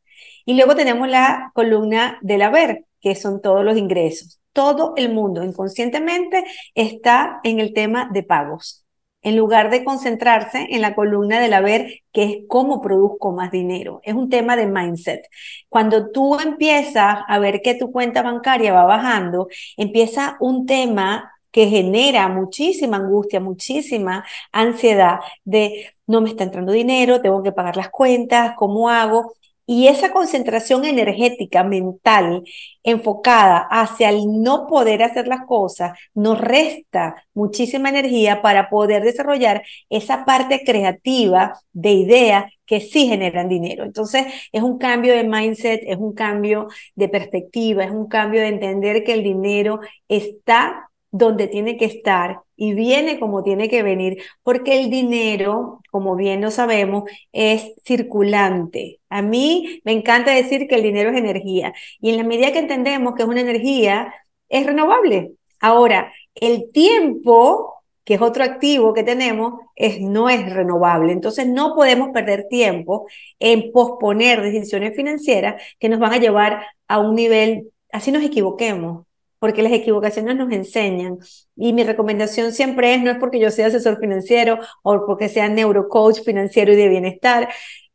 Y 0.46 0.54
luego 0.54 0.74
tenemos 0.74 1.08
la 1.08 1.50
columna 1.54 2.18
del 2.22 2.42
haber, 2.42 2.86
que 3.00 3.14
son 3.14 3.42
todos 3.42 3.64
los 3.64 3.76
ingresos. 3.76 4.40
Todo 4.52 4.94
el 4.96 5.12
mundo 5.12 5.44
inconscientemente 5.44 6.44
está 6.74 7.40
en 7.44 7.60
el 7.60 7.74
tema 7.74 8.08
de 8.12 8.22
pagos 8.22 8.84
en 9.22 9.36
lugar 9.36 9.70
de 9.70 9.84
concentrarse 9.84 10.66
en 10.70 10.80
la 10.80 10.94
columna 10.94 11.40
del 11.40 11.52
haber, 11.52 12.00
que 12.12 12.24
es 12.24 12.36
cómo 12.48 12.80
produzco 12.80 13.32
más 13.32 13.50
dinero. 13.50 14.00
Es 14.02 14.14
un 14.14 14.30
tema 14.30 14.56
de 14.56 14.66
mindset. 14.66 15.26
Cuando 15.68 16.10
tú 16.10 16.38
empiezas 16.40 17.18
a 17.26 17.38
ver 17.38 17.60
que 17.62 17.74
tu 17.74 17.92
cuenta 17.92 18.22
bancaria 18.22 18.72
va 18.72 18.84
bajando, 18.84 19.48
empieza 19.76 20.36
un 20.40 20.66
tema 20.66 21.30
que 21.50 21.66
genera 21.68 22.28
muchísima 22.28 22.96
angustia, 22.98 23.40
muchísima 23.40 24.24
ansiedad 24.52 25.20
de 25.44 25.92
no 26.06 26.20
me 26.20 26.30
está 26.30 26.44
entrando 26.44 26.72
dinero, 26.72 27.20
tengo 27.20 27.42
que 27.42 27.52
pagar 27.52 27.76
las 27.76 27.90
cuentas, 27.90 28.54
¿cómo 28.56 28.90
hago? 28.90 29.34
Y 29.66 29.86
esa 29.86 30.12
concentración 30.12 30.84
energética 30.84 31.62
mental 31.62 32.42
enfocada 32.82 33.68
hacia 33.70 34.08
el 34.08 34.42
no 34.42 34.66
poder 34.66 35.00
hacer 35.04 35.28
las 35.28 35.46
cosas 35.46 35.96
nos 36.12 36.40
resta 36.40 37.24
muchísima 37.34 37.88
energía 37.88 38.42
para 38.42 38.68
poder 38.68 39.04
desarrollar 39.04 39.62
esa 39.88 40.24
parte 40.24 40.64
creativa 40.64 41.52
de 41.72 41.92
ideas 41.92 42.52
que 42.66 42.80
sí 42.80 43.06
generan 43.06 43.48
dinero. 43.48 43.84
Entonces, 43.84 44.26
es 44.50 44.62
un 44.62 44.76
cambio 44.76 45.14
de 45.14 45.22
mindset, 45.22 45.82
es 45.86 45.98
un 45.98 46.14
cambio 46.14 46.66
de 46.96 47.08
perspectiva, 47.08 47.84
es 47.84 47.92
un 47.92 48.08
cambio 48.08 48.40
de 48.40 48.48
entender 48.48 49.04
que 49.04 49.12
el 49.12 49.22
dinero 49.22 49.78
está 50.08 50.89
donde 51.10 51.48
tiene 51.48 51.76
que 51.76 51.86
estar 51.86 52.40
y 52.56 52.74
viene 52.74 53.18
como 53.18 53.42
tiene 53.42 53.68
que 53.68 53.82
venir, 53.82 54.22
porque 54.42 54.80
el 54.80 54.90
dinero, 54.90 55.80
como 55.90 56.16
bien 56.16 56.40
lo 56.40 56.50
sabemos, 56.50 57.04
es 57.32 57.72
circulante. 57.84 59.00
A 59.08 59.22
mí 59.22 59.80
me 59.84 59.92
encanta 59.92 60.32
decir 60.32 60.68
que 60.68 60.76
el 60.76 60.82
dinero 60.82 61.10
es 61.10 61.16
energía 61.18 61.72
y 62.00 62.10
en 62.10 62.16
la 62.18 62.24
medida 62.24 62.52
que 62.52 62.58
entendemos 62.60 63.14
que 63.14 63.22
es 63.22 63.28
una 63.28 63.40
energía, 63.40 64.14
es 64.48 64.66
renovable. 64.66 65.32
Ahora, 65.60 66.12
el 66.34 66.70
tiempo 66.72 67.80
que 68.10 68.14
es 68.14 68.22
otro 68.22 68.42
activo 68.42 68.92
que 68.92 69.04
tenemos, 69.04 69.60
es, 69.76 70.00
no 70.00 70.28
es 70.28 70.52
renovable. 70.52 71.12
Entonces 71.12 71.46
no 71.46 71.76
podemos 71.76 72.08
perder 72.10 72.48
tiempo 72.48 73.06
en 73.38 73.70
posponer 73.72 74.42
decisiones 74.42 74.96
financieras 74.96 75.62
que 75.78 75.88
nos 75.88 76.00
van 76.00 76.14
a 76.14 76.18
llevar 76.18 76.66
a 76.88 76.98
un 76.98 77.14
nivel, 77.14 77.70
así 77.92 78.10
nos 78.10 78.24
equivoquemos, 78.24 79.06
porque 79.40 79.62
las 79.62 79.72
equivocaciones 79.72 80.36
nos 80.36 80.52
enseñan. 80.52 81.18
Y 81.56 81.72
mi 81.72 81.82
recomendación 81.82 82.52
siempre 82.52 82.94
es, 82.94 83.02
no 83.02 83.10
es 83.10 83.18
porque 83.18 83.40
yo 83.40 83.50
sea 83.50 83.66
asesor 83.66 83.98
financiero 83.98 84.60
o 84.82 85.04
porque 85.06 85.28
sea 85.28 85.48
neurocoach 85.48 86.22
financiero 86.22 86.72
y 86.72 86.76
de 86.76 86.88
bienestar, 86.88 87.48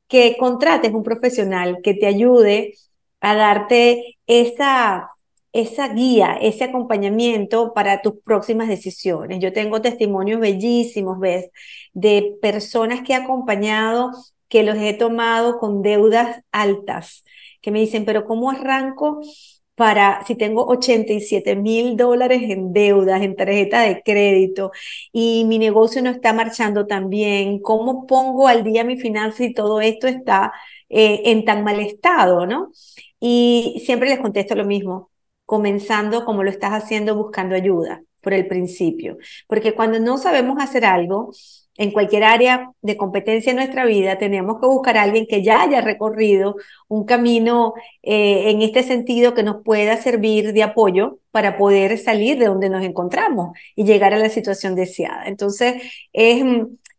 que 0.07 0.35
contrates 0.37 0.91
un 0.93 1.03
profesional 1.03 1.79
que 1.83 1.93
te 1.93 2.07
ayude 2.07 2.73
a 3.21 3.35
darte 3.35 4.17
esa, 4.27 5.11
esa 5.53 5.87
guía, 5.89 6.37
ese 6.41 6.65
acompañamiento 6.65 7.73
para 7.73 8.01
tus 8.01 8.15
próximas 8.23 8.67
decisiones. 8.67 9.39
Yo 9.39 9.53
tengo 9.53 9.81
testimonios 9.81 10.39
bellísimos, 10.39 11.19
¿ves? 11.19 11.49
De 11.93 12.37
personas 12.41 13.01
que 13.01 13.13
he 13.13 13.15
acompañado, 13.15 14.11
que 14.47 14.63
los 14.63 14.77
he 14.77 14.93
tomado 14.93 15.59
con 15.59 15.81
deudas 15.81 16.41
altas, 16.51 17.23
que 17.61 17.71
me 17.71 17.79
dicen, 17.79 18.05
pero 18.05 18.25
¿cómo 18.25 18.51
arranco? 18.51 19.21
Para 19.75 20.23
si 20.25 20.35
tengo 20.35 20.65
87 20.67 21.55
mil 21.55 21.97
dólares 21.97 22.41
en 22.43 22.73
deudas, 22.73 23.21
en 23.21 23.35
tarjeta 23.35 23.81
de 23.81 24.01
crédito 24.03 24.71
y 25.11 25.45
mi 25.45 25.59
negocio 25.59 26.01
no 26.01 26.09
está 26.09 26.33
marchando 26.33 26.87
tan 26.87 27.09
bien, 27.09 27.59
¿cómo 27.59 28.07
pongo 28.07 28.47
al 28.47 28.63
día 28.63 28.83
mi 28.83 28.97
finanza 28.97 29.43
y 29.43 29.53
todo 29.53 29.81
esto 29.81 30.07
está 30.07 30.53
eh, 30.89 31.23
en 31.25 31.45
tan 31.45 31.63
mal 31.63 31.79
estado, 31.79 32.45
¿no? 32.45 32.71
Y 33.19 33.81
siempre 33.85 34.09
les 34.09 34.19
contesto 34.19 34.55
lo 34.55 34.65
mismo, 34.65 35.11
comenzando 35.45 36.25
como 36.25 36.43
lo 36.43 36.49
estás 36.49 36.71
haciendo 36.71 37.15
buscando 37.15 37.55
ayuda 37.55 38.01
por 38.21 38.33
el 38.33 38.47
principio, 38.47 39.17
porque 39.47 39.73
cuando 39.75 39.99
no 39.99 40.17
sabemos 40.17 40.57
hacer 40.59 40.85
algo, 40.85 41.31
en 41.77 41.91
cualquier 41.91 42.23
área 42.23 42.71
de 42.81 42.97
competencia 42.97 43.49
en 43.49 43.57
nuestra 43.57 43.85
vida, 43.85 44.17
tenemos 44.17 44.59
que 44.61 44.67
buscar 44.67 44.97
a 44.97 45.03
alguien 45.03 45.25
que 45.27 45.43
ya 45.43 45.61
haya 45.61 45.81
recorrido 45.81 46.55
un 46.87 47.05
camino 47.05 47.73
eh, 48.01 48.49
en 48.49 48.61
este 48.61 48.83
sentido 48.83 49.33
que 49.33 49.43
nos 49.43 49.61
pueda 49.63 49.97
servir 49.97 50.53
de 50.53 50.63
apoyo 50.63 51.19
para 51.31 51.57
poder 51.57 51.97
salir 51.97 52.37
de 52.39 52.45
donde 52.45 52.69
nos 52.69 52.83
encontramos 52.83 53.57
y 53.75 53.83
llegar 53.83 54.13
a 54.13 54.17
la 54.17 54.29
situación 54.29 54.75
deseada. 54.75 55.25
Entonces, 55.25 55.81
es, 56.13 56.43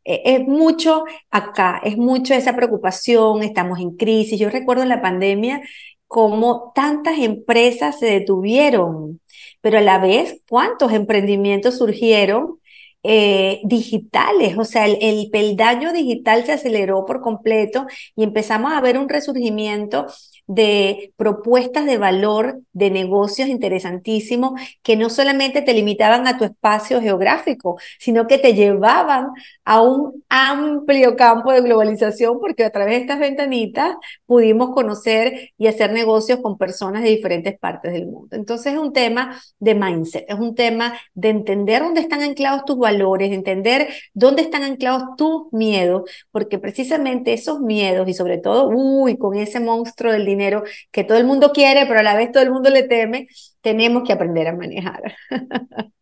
e, 0.05 0.23
es 0.25 0.41
mucho 0.47 1.05
acá, 1.31 1.81
es 1.83 1.97
mucho 1.97 2.35
esa 2.35 2.55
preocupación, 2.55 3.43
estamos 3.43 3.81
en 3.81 3.97
crisis. 3.97 4.39
Yo 4.39 4.51
recuerdo 4.51 4.83
en 4.83 4.91
la 4.91 5.03
pandemia 5.03 5.63
cómo 6.07 6.73
tantas 6.75 7.19
empresas 7.19 7.99
se 7.99 8.07
detuvieron, 8.07 9.21
pero 9.61 9.79
a 9.79 9.81
la 9.81 9.99
vez 9.99 10.43
cuántos 10.49 10.93
emprendimientos 10.93 11.79
surgieron 11.79 12.61
eh, 13.09 13.61
digitales, 13.65 14.59
o 14.59 14.65
sea, 14.65 14.87
el, 14.87 14.99
el, 15.01 15.31
peldaño 15.31 15.93
digital 15.93 16.45
se 16.45 16.53
aceleró 16.53 17.05
por 17.05 17.21
completo 17.21 17.87
y 18.17 18.25
empezamos 18.25 18.73
a 18.73 18.81
ver 18.81 18.99
un 18.99 19.09
resurgimiento 19.09 20.07
de 20.47 21.13
propuestas 21.17 21.87
de 21.87 21.99
valor 21.99 22.61
de 22.73 22.91
negocios 22.91 23.49
interesantísimos 23.49 24.61
que 24.83 24.97
no 24.97 25.11
solamente 25.11 25.63
te 25.63 25.75
limitaban 25.75 26.27
a 26.27 26.39
tu 26.39 26.45
espacio 26.45 27.01
geográfico, 27.01 27.79
sino 27.99 28.27
que 28.27 28.39
te 28.39 28.55
llevaban 28.55 29.29
a 29.65 29.83
un 29.83 30.25
amplio 30.29 31.17
campo 31.17 31.53
de 31.53 31.63
globalización 31.63 32.39
porque 32.41 32.65
a 32.65 32.71
través 32.71 32.95
de 32.95 33.01
estas 33.03 33.19
ventanitas 33.19 33.97
pudimos 34.25 34.71
conocer 34.71 35.51
y 35.59 35.67
hacer 35.67 35.93
negocios 35.93 36.41
con 36.41 36.59
personas 36.59 37.03
de 37.03 37.11
diferentes 37.11 37.59
partes 37.59 37.93
del 37.93 38.07
mundo. 38.07 38.37
Entonces 38.37 38.75
es 38.75 38.79
un 38.79 38.93
tema 38.93 39.41
de 39.59 39.75
mindset, 39.75 40.27
es 40.29 40.39
un 40.39 40.55
tema 40.55 40.95
de 41.15 41.31
entender 41.31 41.83
dónde 41.83 42.01
están 42.01 42.23
anclados 42.23 42.65
tus 42.65 42.79
valores, 42.79 42.96
de 42.99 43.35
entender 43.35 43.89
dónde 44.15 44.43
están 44.43 44.63
anclados 44.63 45.17
tus 45.17 45.53
miedos, 45.53 46.09
porque 46.31 46.59
precisamente 46.59 47.33
esos 47.33 47.61
miedos 47.61 48.09
y 48.09 48.15
sobre 48.15 48.39
todo, 48.39 48.69
uy, 48.69 49.17
con 49.19 49.37
ese 49.37 49.61
monstruo 49.61 50.13
del 50.13 50.25
dinero, 50.25 50.37
dinero 50.37 50.63
que 50.93 51.05
todo 51.05 51.19
el 51.19 51.25
mundo 51.25 51.53
quiere, 51.53 51.87
pero 51.87 52.01
a 52.01 52.03
la 52.03 52.15
vez 52.15 52.31
todo 52.31 52.43
el 52.43 52.51
mundo 52.51 52.71
le 52.71 52.83
teme, 52.83 53.29
tenemos 53.61 54.03
que 54.05 54.13
aprender 54.13 54.49
a 54.49 54.55
manejar. 54.55 55.15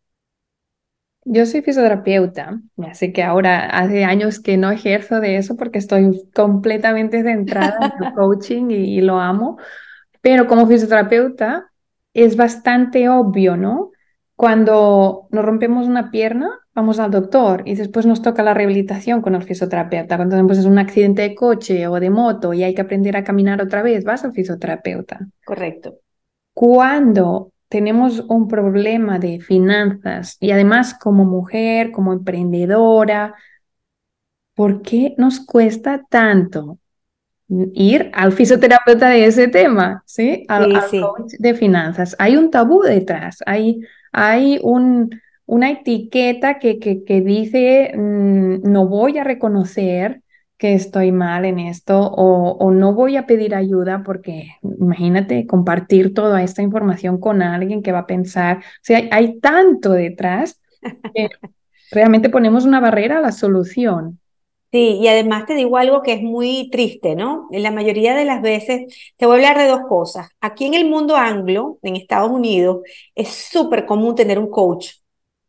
Yo 1.27 1.47
soy 1.47 1.63
fisioterapeuta, 1.63 2.59
así 2.87 3.11
que 3.11 3.23
ahora 3.23 3.65
hace 3.65 4.03
años 4.03 4.39
que 4.39 4.57
no 4.57 4.69
ejerzo 4.69 5.19
de 5.19 5.37
eso 5.37 5.55
porque 5.57 5.79
estoy 5.79 6.29
completamente 6.35 7.23
centrada 7.23 7.93
en 7.97 8.05
el 8.05 8.13
coaching 8.13 8.69
y, 8.69 8.99
y 8.99 9.01
lo 9.01 9.19
amo, 9.19 9.57
pero 10.21 10.45
como 10.45 10.67
fisioterapeuta 10.67 11.71
es 12.13 12.35
bastante 12.35 13.09
obvio, 13.09 13.57
¿no? 13.57 13.91
Cuando 14.35 15.27
nos 15.31 15.43
rompemos 15.43 15.87
una 15.87 16.11
pierna, 16.11 16.59
vamos 16.75 16.99
al 16.99 17.09
doctor 17.09 17.63
y 17.65 17.73
después 17.75 18.05
nos 18.05 18.21
toca 18.21 18.43
la 18.43 18.53
rehabilitación 18.53 19.21
con 19.21 19.33
el 19.33 19.43
fisioterapeuta. 19.43 20.17
Cuando 20.17 20.35
tenemos 20.35 20.63
un 20.65 20.77
accidente 20.77 21.21
de 21.21 21.33
coche 21.33 21.87
o 21.87 21.99
de 21.99 22.09
moto 22.09 22.53
y 22.53 22.63
hay 22.63 22.75
que 22.75 22.81
aprender 22.81 23.15
a 23.15 23.23
caminar 23.23 23.61
otra 23.61 23.81
vez, 23.81 24.03
vas 24.03 24.25
al 24.25 24.33
fisioterapeuta. 24.33 25.19
Correcto. 25.45 25.99
Cuando 26.53 27.53
tenemos 27.69 28.19
un 28.27 28.47
problema 28.47 29.17
de 29.17 29.39
finanzas 29.39 30.37
y 30.39 30.51
además 30.51 30.93
como 30.93 31.23
mujer, 31.23 31.91
como 31.91 32.11
emprendedora, 32.11 33.33
¿por 34.53 34.81
qué 34.81 35.15
nos 35.17 35.39
cuesta 35.39 36.03
tanto 36.09 36.77
ir 37.47 38.09
al 38.13 38.33
fisioterapeuta 38.33 39.09
de 39.09 39.25
ese 39.25 39.47
tema, 39.47 40.03
¿sí? 40.05 40.45
Al, 40.49 40.73
coach 40.73 41.33
de 41.39 41.53
finanzas. 41.53 42.15
Hay 42.19 42.35
un 42.35 42.51
tabú 42.51 42.81
detrás, 42.81 43.37
hay, 43.45 43.81
hay 44.11 44.59
un, 44.61 45.09
una 45.45 45.71
etiqueta 45.71 46.59
que, 46.59 46.79
que, 46.79 47.21
dice 47.21 47.91
mm, 47.95 48.63
no 48.63 48.87
voy 48.87 49.17
a 49.17 49.23
reconocer 49.23 50.21
que 50.57 50.73
estoy 50.73 51.11
mal 51.11 51.45
en 51.45 51.59
esto 51.59 51.99
o, 51.99 52.71
no 52.71 52.93
voy 52.93 53.17
a 53.17 53.27
pedir 53.27 53.53
ayuda 53.53 54.03
porque 54.05 54.51
imagínate 54.63 55.45
compartir 55.45 56.13
toda 56.13 56.43
esta 56.43 56.61
información 56.61 57.19
con 57.19 57.41
alguien 57.41 57.83
que 57.83 57.91
va 57.91 57.99
a 57.99 58.07
pensar, 58.07 58.57
o 58.57 58.61
sea, 58.81 59.01
hay, 59.11 59.39
tanto 59.39 59.91
detrás 59.91 60.61
que 61.13 61.29
realmente 61.91 62.29
ponemos 62.29 62.65
una 62.65 62.79
barrera 62.79 63.17
a 63.17 63.21
la 63.21 63.31
solución. 63.31 64.19
Sí, 64.71 64.97
y 65.01 65.07
además 65.07 65.45
te 65.45 65.55
digo 65.55 65.77
algo 65.77 66.01
que 66.01 66.13
es 66.13 66.21
muy 66.21 66.69
triste, 66.69 67.15
¿no? 67.15 67.47
En 67.51 67.63
la 67.63 67.71
mayoría 67.71 68.13
de 68.13 68.25
las 68.25 68.41
veces, 68.41 68.93
te 69.15 69.25
voy 69.25 69.35
a 69.35 69.37
hablar 69.37 69.57
de 69.57 69.69
dos 69.69 69.81
cosas. 69.87 70.29
Aquí 70.41 70.65
en 70.65 70.73
el 70.73 70.89
mundo 70.89 71.15
anglo, 71.15 71.79
en 71.81 71.95
Estados 71.95 72.31
Unidos, 72.31 72.79
es 73.13 73.29
súper 73.29 73.85
común 73.85 74.15
tener 74.15 74.37
un 74.37 74.49
coach 74.49 74.87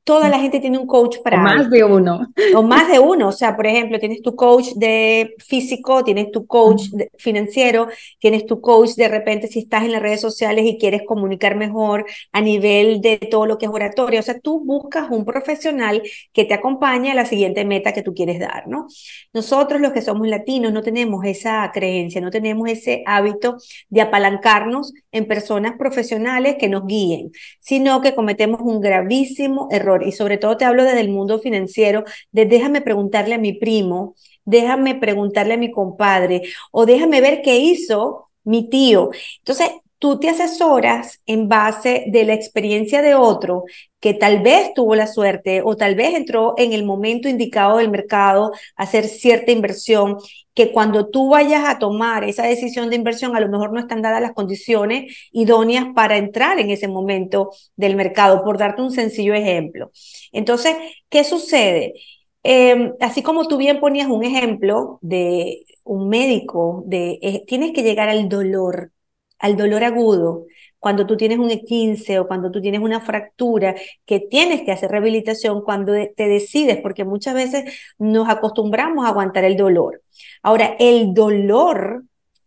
toda 0.07 0.29
la 0.29 0.39
gente 0.39 0.61
tiene 0.61 0.79
un 0.79 0.87
coach 0.87 1.17
para... 1.25 1.41
O 1.41 1.43
más 1.43 1.69
de 1.69 1.83
uno. 1.83 2.29
O 2.55 2.63
más 2.63 2.87
de 2.87 3.01
uno. 3.01 3.27
O 3.27 3.33
sea, 3.33 3.57
por 3.57 3.67
ejemplo, 3.67 3.99
tienes 3.99 4.23
tu 4.23 4.37
coach 4.37 4.69
de 4.77 5.35
físico, 5.45 6.05
tienes 6.05 6.31
tu 6.31 6.47
coach 6.47 6.83
financiero, 7.19 7.89
tienes 8.21 8.47
tu 8.47 8.61
coach 8.61 8.91
de 8.91 9.09
repente 9.09 9.49
si 9.49 9.59
estás 9.59 9.83
en 9.83 9.91
las 9.91 10.01
redes 10.01 10.21
sociales 10.21 10.65
y 10.65 10.79
quieres 10.79 11.03
comunicar 11.05 11.57
mejor 11.57 12.07
a 12.31 12.41
nivel 12.41 13.01
de 13.01 13.17
todo 13.19 13.47
lo 13.47 13.59
que 13.59 13.67
es 13.67 13.73
oratoria. 13.73 14.21
O 14.21 14.23
sea, 14.23 14.39
tú 14.39 14.65
buscas 14.65 15.11
un 15.11 15.25
profesional 15.25 16.01
que 16.33 16.45
te 16.45 16.55
acompañe 16.55 17.11
a 17.11 17.15
la 17.17 17.27
siguiente 17.27 17.65
meta 17.65 17.93
que 17.93 18.05
tú 18.05 18.15
quieres 18.15 18.39
dar, 18.39 18.69
¿no? 18.69 18.87
Nosotros 19.35 19.81
los 19.81 19.93
que 19.93 20.03
somos 20.03 20.29
latinos 20.29 20.73
no 20.73 20.83
tenemos 20.83 21.25
esa 21.25 21.69
creencia, 21.75 22.21
no 22.21 22.31
tenemos 22.31 22.69
ese 22.69 23.03
hábito 23.07 23.57
de 23.89 24.03
apalancarnos 24.03 24.95
en 25.11 25.27
personas 25.27 25.73
profesionales 25.77 26.55
que 26.61 26.69
nos 26.69 26.87
guíen, 26.87 27.33
sino 27.59 28.01
que 28.01 28.15
cometemos 28.15 28.61
un 28.61 28.81
gravísimo 28.81 29.67
error 29.73 29.96
y 30.03 30.13
sobre 30.13 30.39
todo 30.39 30.57
te 30.57 30.65
hablo 30.65 30.85
desde 30.85 31.01
el 31.01 31.11
mundo 31.11 31.39
financiero, 31.39 32.05
de 32.33 32.47
déjame 32.47 32.81
preguntarle 32.81 33.35
a 33.35 33.39
mi 33.39 33.53
primo, 33.53 34.15
déjame 34.45 34.95
preguntarle 34.95 35.55
a 35.55 35.59
mi 35.59 35.71
compadre 35.71 36.43
o 36.73 36.87
déjame 36.87 37.21
ver 37.21 37.43
qué 37.43 37.59
hizo 37.59 38.31
mi 38.45 38.69
tío. 38.69 39.11
Entonces, 39.39 39.71
tú 39.99 40.19
te 40.21 40.29
asesoras 40.29 41.21
en 41.27 41.49
base 41.49 42.05
de 42.09 42.25
la 42.25 42.35
experiencia 42.35 43.03
de 43.03 43.15
otro 43.15 43.65
que 44.01 44.15
tal 44.15 44.43
vez 44.43 44.73
tuvo 44.75 44.95
la 44.95 45.07
suerte 45.07 45.63
o 45.65 45.77
tal 45.77 45.95
vez 45.95 46.15
entró 46.15 46.55
en 46.59 46.73
el 46.73 46.85
momento 46.85 47.29
indicado 47.29 47.79
del 47.79 47.91
mercado 47.91 48.53
a 48.77 48.83
hacer 48.83 49.07
cierta 49.09 49.53
inversión, 49.53 50.17
que 50.57 50.73
cuando 50.73 51.09
tú 51.11 51.31
vayas 51.31 51.65
a 51.67 51.79
tomar 51.79 52.25
esa 52.25 52.45
decisión 52.47 52.91
de 52.91 52.97
inversión, 52.97 53.37
a 53.37 53.41
lo 53.41 53.49
mejor 53.49 53.73
no 53.73 53.81
están 53.81 54.03
dadas 54.03 54.23
las 54.23 54.33
condiciones 54.33 55.29
idóneas 55.31 55.87
para 55.95 56.17
entrar 56.17 56.59
en 56.59 56.71
ese 56.71 56.89
momento 56.89 57.51
del 57.77 57.95
mercado, 57.95 58.43
por 58.43 58.59
darte 58.59 58.83
un 58.83 58.91
sencillo 58.91 59.35
ejemplo. 59.35 59.93
Entonces, 60.33 60.75
¿qué 61.11 61.25
sucede? 61.25 61.95
Em, 62.43 62.95
así 63.01 63.23
como 63.23 63.49
tú 63.49 63.59
bien 63.59 63.81
ponías 63.81 64.09
un 64.09 64.25
ejemplo 64.25 64.99
de 65.03 65.65
un 65.85 66.09
médico, 66.09 66.83
de 66.87 67.19
eh, 67.23 67.45
tienes 67.47 67.73
que 67.73 67.83
llegar 67.83 68.09
al 68.09 68.29
dolor 68.29 68.93
al 69.39 69.57
dolor 69.57 69.85
agudo, 69.85 70.47
cuando 70.79 71.07
tú 71.07 71.17
tienes 71.17 71.39
un 71.39 71.51
E15 71.51 72.21
o 72.21 72.29
cuando 72.29 72.51
tú 72.51 72.61
tienes 72.61 72.81
una 72.81 73.01
fractura, 73.01 73.75
que 74.05 74.21
tienes 74.21 74.63
que 74.63 74.73
hacer 74.73 74.91
rehabilitación 74.91 75.63
cuando 75.63 75.93
te 75.93 76.29
decides, 76.29 76.79
porque 76.81 77.05
muchas 77.05 77.35
veces 77.35 77.73
nos 77.99 78.29
acostumbramos 78.29 79.05
a 79.05 79.09
aguantar 79.09 79.45
el 79.45 79.57
dolor. 79.57 80.03
Ahora, 80.43 80.77
el 80.79 81.15
dolor 81.15 82.05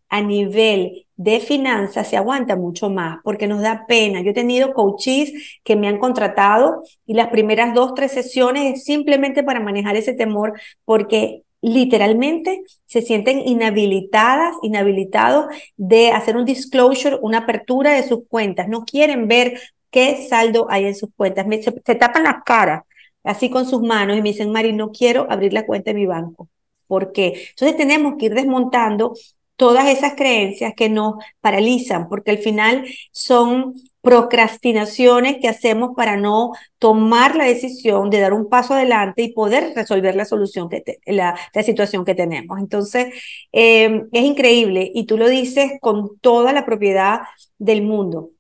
a 0.09 0.21
nivel 0.21 1.05
de 1.15 1.39
finanzas 1.39 2.07
se 2.07 2.17
aguanta 2.17 2.55
mucho 2.55 2.89
más 2.89 3.19
porque 3.23 3.47
nos 3.47 3.61
da 3.61 3.85
pena. 3.87 4.21
Yo 4.21 4.31
he 4.31 4.33
tenido 4.33 4.73
coaches 4.73 5.59
que 5.63 5.75
me 5.75 5.87
han 5.87 5.99
contratado 5.99 6.83
y 7.05 7.13
las 7.13 7.27
primeras 7.27 7.73
dos, 7.73 7.93
tres 7.93 8.13
sesiones 8.13 8.73
es 8.73 8.85
simplemente 8.85 9.43
para 9.43 9.59
manejar 9.59 9.95
ese 9.97 10.13
temor 10.13 10.53
porque 10.85 11.43
literalmente 11.61 12.63
se 12.85 13.01
sienten 13.01 13.39
inhabilitadas, 13.39 14.55
inhabilitados 14.61 15.47
de 15.77 16.11
hacer 16.11 16.37
un 16.37 16.45
disclosure, 16.45 17.17
una 17.21 17.39
apertura 17.39 17.93
de 17.93 18.07
sus 18.07 18.21
cuentas. 18.27 18.67
No 18.67 18.85
quieren 18.85 19.27
ver 19.27 19.59
qué 19.91 20.25
saldo 20.27 20.67
hay 20.69 20.85
en 20.85 20.95
sus 20.95 21.09
cuentas. 21.15 21.45
se, 21.63 21.95
tapan 21.95 22.23
las 22.23 22.43
caras 22.45 22.83
así 23.23 23.49
con 23.49 23.65
sus 23.65 23.81
manos 23.81 24.17
y 24.17 24.21
me 24.21 24.29
dicen, 24.29 24.51
Mari, 24.51 24.73
no 24.73 24.91
quiero 24.91 25.27
abrir 25.29 25.53
la 25.53 25.65
cuenta 25.65 25.91
de 25.91 25.95
mi 25.95 26.05
banco. 26.05 26.49
¿Por 26.87 27.11
qué? 27.11 27.47
Entonces 27.51 27.77
tenemos 27.77 28.15
que 28.17 28.27
ir 28.27 28.33
desmontando 28.33 29.13
todas 29.55 29.87
esas 29.89 30.13
creencias 30.15 30.73
que 30.75 30.89
nos 30.89 31.15
paralizan, 31.41 32.07
porque 32.07 32.31
al 32.31 32.37
final 32.39 32.85
son 33.11 33.73
procrastinaciones 34.01 35.37
que 35.41 35.47
hacemos 35.47 35.91
para 35.95 36.17
no 36.17 36.51
tomar 36.77 37.35
la 37.35 37.45
decisión 37.45 38.09
de 38.09 38.19
dar 38.19 38.33
un 38.33 38.49
paso 38.49 38.73
adelante 38.73 39.23
y 39.23 39.33
poder 39.33 39.73
resolver 39.75 40.15
la 40.15 40.25
solución 40.25 40.69
que 40.69 40.83
la, 41.05 41.35
situación 41.63 42.05
que 42.05 42.15
tenemos. 42.15 42.59
Entonces, 42.59 43.07
em, 43.51 44.07
es 44.11 44.23
increíble 44.23 44.91
y 44.93 45.05
tú 45.05 45.17
lo 45.17 45.27
dices 45.27 45.73
con 45.81 46.17
toda 46.19 46.53
la 46.53 46.65
propiedad 46.65 47.21
del 47.57 47.81
mundo. 47.83 48.31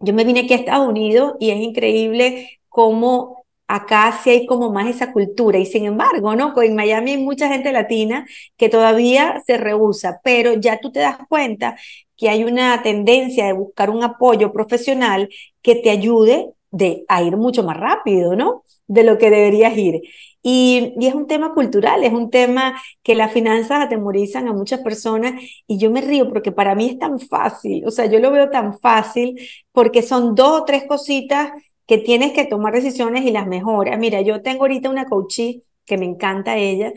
Yo 0.00 0.14
me 0.14 0.24
vine 0.24 0.40
aquí 0.40 0.54
a 0.54 0.56
Estados 0.56 0.88
Unidos 0.88 1.34
y 1.40 1.50
es 1.50 1.58
increíble 1.60 2.60
cómo 2.68 3.43
acá 3.66 4.20
sí 4.22 4.30
hay 4.30 4.46
como 4.46 4.70
más 4.70 4.88
esa 4.88 5.12
cultura 5.12 5.58
y 5.58 5.66
sin 5.66 5.86
embargo, 5.86 6.36
¿no? 6.36 6.54
En 6.62 6.74
Miami 6.74 7.12
hay 7.12 7.16
mucha 7.18 7.48
gente 7.48 7.72
latina 7.72 8.26
que 8.56 8.68
todavía 8.68 9.42
se 9.46 9.56
rehúsa, 9.56 10.20
pero 10.22 10.54
ya 10.54 10.78
tú 10.80 10.92
te 10.92 11.00
das 11.00 11.18
cuenta 11.28 11.76
que 12.16 12.28
hay 12.28 12.44
una 12.44 12.82
tendencia 12.82 13.46
de 13.46 13.52
buscar 13.52 13.90
un 13.90 14.04
apoyo 14.04 14.52
profesional 14.52 15.28
que 15.62 15.76
te 15.76 15.90
ayude 15.90 16.50
de, 16.70 17.04
a 17.08 17.22
ir 17.22 17.36
mucho 17.36 17.62
más 17.62 17.76
rápido, 17.76 18.36
¿no? 18.36 18.64
De 18.86 19.04
lo 19.04 19.18
que 19.18 19.30
deberías 19.30 19.76
ir. 19.76 20.02
Y, 20.42 20.92
y, 21.00 21.06
es 21.06 21.14
un 21.14 21.26
tema 21.26 21.54
cultural, 21.54 22.04
es 22.04 22.12
un 22.12 22.30
tema 22.30 22.80
que 23.02 23.14
las 23.14 23.32
finanzas 23.32 23.80
atemorizan 23.80 24.46
a 24.46 24.52
muchas 24.52 24.80
personas 24.80 25.34
y 25.66 25.78
yo 25.78 25.90
me 25.90 26.02
río 26.02 26.28
porque 26.28 26.52
para 26.52 26.74
mí 26.74 26.86
es 26.90 26.98
tan 26.98 27.18
fácil, 27.18 27.86
o 27.86 27.90
sea, 27.90 28.06
yo 28.06 28.18
lo 28.20 28.30
veo 28.30 28.50
tan 28.50 28.78
fácil 28.78 29.40
porque 29.72 30.02
son 30.02 30.34
dos 30.34 30.60
o 30.62 30.64
tres 30.66 30.84
cositas 30.86 31.50
que 31.86 31.98
tienes 31.98 32.32
que 32.32 32.46
tomar 32.46 32.74
decisiones 32.74 33.24
y 33.24 33.30
las 33.30 33.46
mejoras. 33.46 33.98
Mira, 33.98 34.20
yo 34.22 34.42
tengo 34.42 34.62
ahorita 34.64 34.90
una 34.90 35.06
coachee 35.06 35.62
que 35.84 35.98
me 35.98 36.06
encanta 36.06 36.56
ella. 36.56 36.92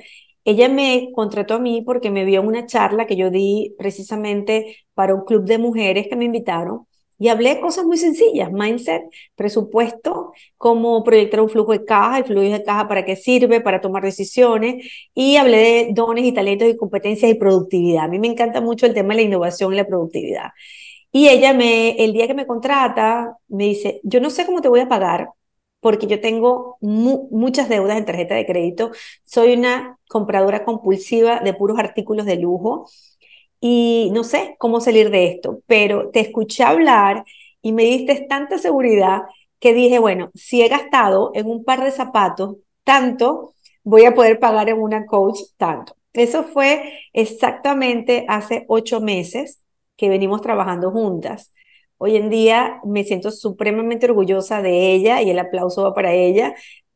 Ella 0.46 0.70
me 0.70 1.10
contrató 1.14 1.56
a 1.56 1.60
mí 1.60 1.82
porque 1.86 2.10
me 2.10 2.26
vio 2.26 2.42
en 2.42 2.48
una 2.48 2.66
charla 2.66 3.06
que 3.06 3.18
yo 3.18 3.30
di 3.30 3.76
precisamente 3.78 4.78
para 4.94 5.14
un 5.16 5.26
club 5.26 5.46
de 5.46 5.58
mujeres 5.58 6.08
que 6.08 6.16
me 6.16 6.26
invitaron 6.26 6.88
y 7.20 7.30
hablé 7.30 7.60
cosas 7.60 7.86
muy 7.86 7.98
sencillas, 7.98 8.52
mindset, 8.52 9.04
presupuesto, 9.36 10.34
cómo 10.58 11.04
proyectar 11.04 11.42
un 11.42 11.50
flujo 11.50 11.72
de 11.72 11.84
caja, 11.84 12.20
el 12.20 12.26
flujo 12.26 12.44
de 12.44 12.64
caja 12.64 12.88
para 12.88 13.06
qué 13.06 13.16
sirve, 13.16 13.60
para 13.62 13.82
tomar 13.82 14.04
decisiones, 14.04 14.86
y 15.16 15.38
hablé 15.38 15.58
de 15.58 15.90
dones 15.94 16.26
y 16.26 16.32
talentos 16.32 16.70
y 16.70 16.78
competencias 16.78 17.32
y 17.32 17.36
productividad. 17.36 18.06
A 18.06 18.08
mí 18.08 18.20
me 18.20 18.28
encanta 18.28 18.62
mucho 18.62 18.86
el 18.86 18.94
tema 18.94 19.16
de 19.16 19.22
la 19.22 19.28
innovación 19.28 19.74
y 19.74 19.78
la 19.78 19.88
productividad. 19.88 20.50
Y 21.12 21.30
ella 21.30 21.54
me, 21.54 21.92
el 22.04 22.14
día 22.14 22.28
que 22.28 22.34
me 22.34 22.46
contrata, 22.48 23.38
me 23.48 23.66
dice, 23.66 24.02
yo 24.04 24.20
no 24.22 24.30
sé 24.30 24.46
cómo 24.46 24.62
te 24.62 24.70
voy 24.70 24.82
a 24.82 24.90
pagar 24.90 25.30
porque 25.80 26.08
yo 26.08 26.20
tengo 26.20 26.78
muchas 26.82 27.70
deudas 27.70 27.98
en 27.98 28.06
tarjeta 28.06 28.36
de 28.36 28.46
crédito. 28.46 28.92
Soy 29.24 29.54
una 29.54 29.98
compradora 30.10 30.66
compulsiva 30.66 31.40
de 31.40 31.54
puros 31.54 31.80
artículos 31.80 32.26
de 32.26 32.38
lujo 32.38 32.88
y 33.60 34.10
no 34.14 34.24
sé 34.24 34.56
cómo 34.60 34.82
salir 34.82 35.10
de 35.10 35.28
esto, 35.28 35.62
pero 35.68 36.10
te 36.12 36.20
escuché 36.22 36.64
hablar 36.64 37.26
y 37.62 37.74
me 37.74 37.84
diste 37.84 38.26
tanta 38.30 38.58
seguridad 38.58 39.24
que 39.60 39.74
dije, 39.74 40.00
bueno, 40.00 40.32
si 40.36 40.62
he 40.62 40.68
gastado 40.68 41.32
en 41.34 41.48
un 41.48 41.64
par 41.64 41.84
de 41.84 41.92
zapatos 41.92 42.58
tanto, 42.84 43.54
voy 43.84 44.06
a 44.06 44.14
poder 44.16 44.40
pagar 44.40 44.70
en 44.70 44.80
una 44.82 45.06
coach 45.06 45.40
tanto. 45.58 45.96
Eso 46.14 46.44
fue 46.44 46.94
exactamente 47.14 48.26
hace 48.30 48.66
ocho 48.68 49.02
meses 49.02 49.60
que 49.98 50.10
venimos 50.10 50.42
trabajando 50.42 50.92
juntas. 50.92 51.54
Hoy 51.98 52.16
en 52.16 52.30
día 52.30 52.80
me 52.86 53.04
siento 53.04 53.32
supremamente 53.32 54.06
orgullosa 54.06 54.62
de 54.62 54.94
ella 54.94 55.22
y 55.22 55.32
el 55.32 55.40
aplauso 55.40 55.84
va 55.84 55.94
para 55.94 56.14
ella, 56.14 56.56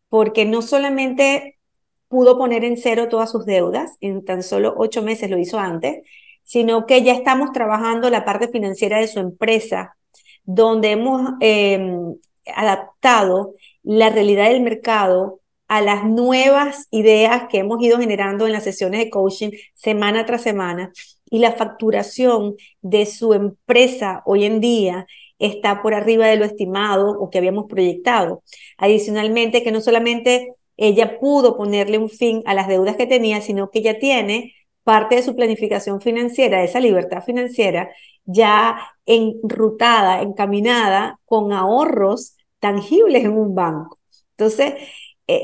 porque 0.09 0.45
no 0.45 0.61
solamente 0.61 1.59
pudo 2.07 2.37
poner 2.37 2.63
en 2.63 2.77
cero 2.77 3.09
todas 3.09 3.31
sus 3.31 3.45
deudas, 3.45 3.97
en 4.01 4.23
tan 4.23 4.43
solo 4.43 4.73
ocho 4.77 5.01
meses 5.01 5.29
lo 5.29 5.37
hizo 5.37 5.59
antes, 5.59 6.03
sino 6.43 6.85
que 6.85 7.03
ya 7.03 7.13
estamos 7.13 7.51
trabajando 7.51 8.09
la 8.09 8.25
parte 8.25 8.47
financiera 8.49 8.99
de 8.99 9.07
su 9.07 9.19
empresa, 9.19 9.97
donde 10.43 10.91
hemos 10.91 11.31
em, 11.39 12.15
adaptado 12.55 13.55
la 13.83 14.09
realidad 14.09 14.49
del 14.49 14.61
mercado 14.61 15.39
a 15.67 15.81
las 15.81 16.03
nuevas 16.05 16.87
ideas 16.91 17.43
que 17.49 17.59
hemos 17.59 17.81
ido 17.81 17.97
generando 17.97 18.45
en 18.45 18.53
las 18.53 18.65
sesiones 18.65 18.99
de 18.99 19.09
coaching 19.09 19.51
semana 19.73 20.25
tras 20.25 20.41
semana 20.41 20.91
y 21.31 21.39
la 21.39 21.53
facturación 21.53 22.55
de 22.81 23.07
su 23.07 23.33
empresa 23.33 24.21
hoy 24.25 24.43
en 24.43 24.59
día 24.59 25.07
está 25.39 25.81
por 25.81 25.95
arriba 25.95 26.27
de 26.27 26.35
lo 26.35 26.45
estimado 26.45 27.09
o 27.19 27.29
que 27.31 27.39
habíamos 27.39 27.65
proyectado. 27.67 28.43
Adicionalmente, 28.77 29.63
que 29.63 29.71
no 29.71 29.81
solamente 29.81 30.53
ella 30.77 31.19
pudo 31.19 31.57
ponerle 31.57 31.97
un 31.97 32.09
fin 32.09 32.43
a 32.45 32.53
las 32.53 32.67
deudas 32.67 32.97
que 32.97 33.07
tenía, 33.07 33.41
sino 33.41 33.71
que 33.71 33.79
ella 33.79 33.97
tiene 33.97 34.53
parte 34.83 35.15
de 35.15 35.23
su 35.23 35.35
planificación 35.35 36.01
financiera, 36.01 36.63
esa 36.63 36.79
libertad 36.79 37.23
financiera, 37.23 37.89
ya 38.25 38.77
enrutada, 39.05 40.21
encaminada 40.21 41.19
con 41.25 41.53
ahorros 41.53 42.35
tangibles 42.59 43.23
en 43.23 43.31
un 43.31 43.55
banco. 43.55 43.99
Entonces, 44.31 44.73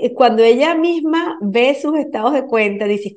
eh, 0.04 0.14
cuando 0.14 0.44
ella 0.44 0.76
misma 0.76 1.38
ve 1.42 1.76
sus 1.80 1.98
estados 1.98 2.34
de 2.34 2.46
cuenta, 2.46 2.86
dice, 2.86 3.14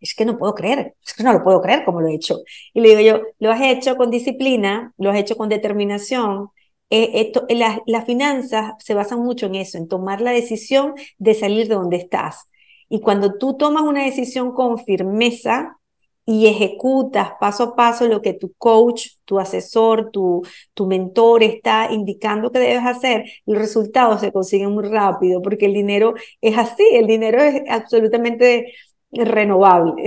es 0.00 0.14
que, 0.14 0.24
no 0.24 0.38
puedo 0.38 0.54
creer, 0.54 0.94
es 1.04 1.14
que 1.14 1.22
no 1.22 1.32
lo 1.32 1.42
puedo 1.42 1.60
creer 1.60 1.84
como 1.84 2.00
lo 2.00 2.08
he 2.08 2.14
hecho. 2.14 2.40
Y 2.74 2.80
le 2.80 2.96
digo 2.96 3.00
yo, 3.00 3.26
lo 3.38 3.50
has 3.50 3.60
hecho 3.62 3.96
con 3.96 4.10
disciplina, 4.10 4.92
lo 4.98 5.10
has 5.10 5.18
hecho 5.18 5.36
con 5.36 5.48
determinación. 5.48 6.50
Eh, 6.90 7.10
esto, 7.14 7.46
las 7.86 8.04
finanzas 8.06 8.74
se 8.78 8.94
basan 8.94 9.20
mucho 9.20 9.46
en 9.46 9.56
eso, 9.56 9.78
en 9.78 9.88
tomar 9.88 10.20
la 10.20 10.30
decisión 10.32 10.94
de 11.18 11.34
salir 11.34 11.68
de 11.68 11.74
donde 11.74 11.96
estás. 11.96 12.48
Y 12.88 13.00
cuando 13.00 13.36
tú 13.38 13.56
tomas 13.56 13.82
una 13.82 14.04
decisión 14.04 14.52
con 14.52 14.78
firmeza, 14.78 15.78
y 16.26 16.48
ejecutas 16.48 17.30
paso 17.40 17.62
a 17.62 17.76
paso 17.76 18.08
lo 18.08 18.20
que 18.20 18.34
tu 18.34 18.52
coach, 18.58 19.10
tu 19.24 19.38
asesor, 19.38 20.10
tu, 20.10 20.42
tu 20.74 20.86
mentor 20.86 21.44
está 21.44 21.88
indicando 21.92 22.50
que 22.50 22.58
debes 22.58 22.84
hacer, 22.84 23.24
los 23.46 23.58
resultados 23.58 24.20
se 24.20 24.32
consiguen 24.32 24.72
muy 24.72 24.84
rápido 24.84 25.40
porque 25.40 25.66
el 25.66 25.74
dinero 25.74 26.14
es 26.40 26.58
así, 26.58 26.82
el 26.92 27.06
dinero 27.06 27.40
es 27.40 27.62
absolutamente 27.68 28.74
renovable. 29.12 30.02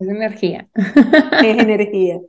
Es 0.00 0.08
energía. 0.08 0.68
Es 1.42 1.58
energía. 1.58 2.20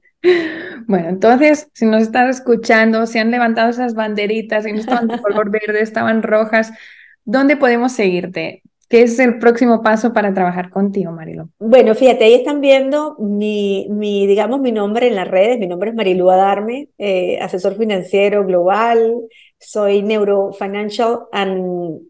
Bueno, 0.88 1.10
entonces, 1.10 1.70
si 1.74 1.86
nos 1.86 2.02
estás 2.02 2.38
escuchando, 2.38 3.06
si 3.06 3.20
han 3.20 3.32
levantado 3.32 3.70
esas 3.70 3.94
banderitas 3.94 4.66
y 4.66 4.74
no 4.74 4.80
estaban 4.80 5.08
de 5.08 5.18
color 5.22 5.50
verde, 5.50 5.82
estaban 5.82 6.24
rojas, 6.24 6.72
¿dónde 7.24 7.58
podemos 7.58 7.94
seguirte? 7.94 8.64
¿Qué 8.90 9.04
es 9.04 9.20
el 9.20 9.38
próximo 9.38 9.84
paso 9.84 10.14
para 10.14 10.34
trabajar 10.34 10.72
contigo, 10.72 11.12
Marilo? 11.12 11.50
Bueno, 11.60 11.94
fíjate, 11.94 12.24
ahí 12.24 12.34
están 12.34 12.60
viendo 12.60 13.16
mi, 13.20 13.86
mi 13.92 14.26
digamos, 14.26 14.60
mi 14.62 14.72
nombre 14.72 15.08
en 15.08 15.16
las 15.16 15.28
redes. 15.28 15.60
Mi 15.60 15.68
nombre 15.68 15.92
es 15.92 15.96
Marilu 15.96 16.30
Adarme, 16.32 16.90
eh, 16.98 17.38
asesor 17.40 17.78
financiero 17.78 18.44
global. 18.46 19.14
Soy 19.60 20.02
neurofinancial 20.02 21.20
and 21.32 22.02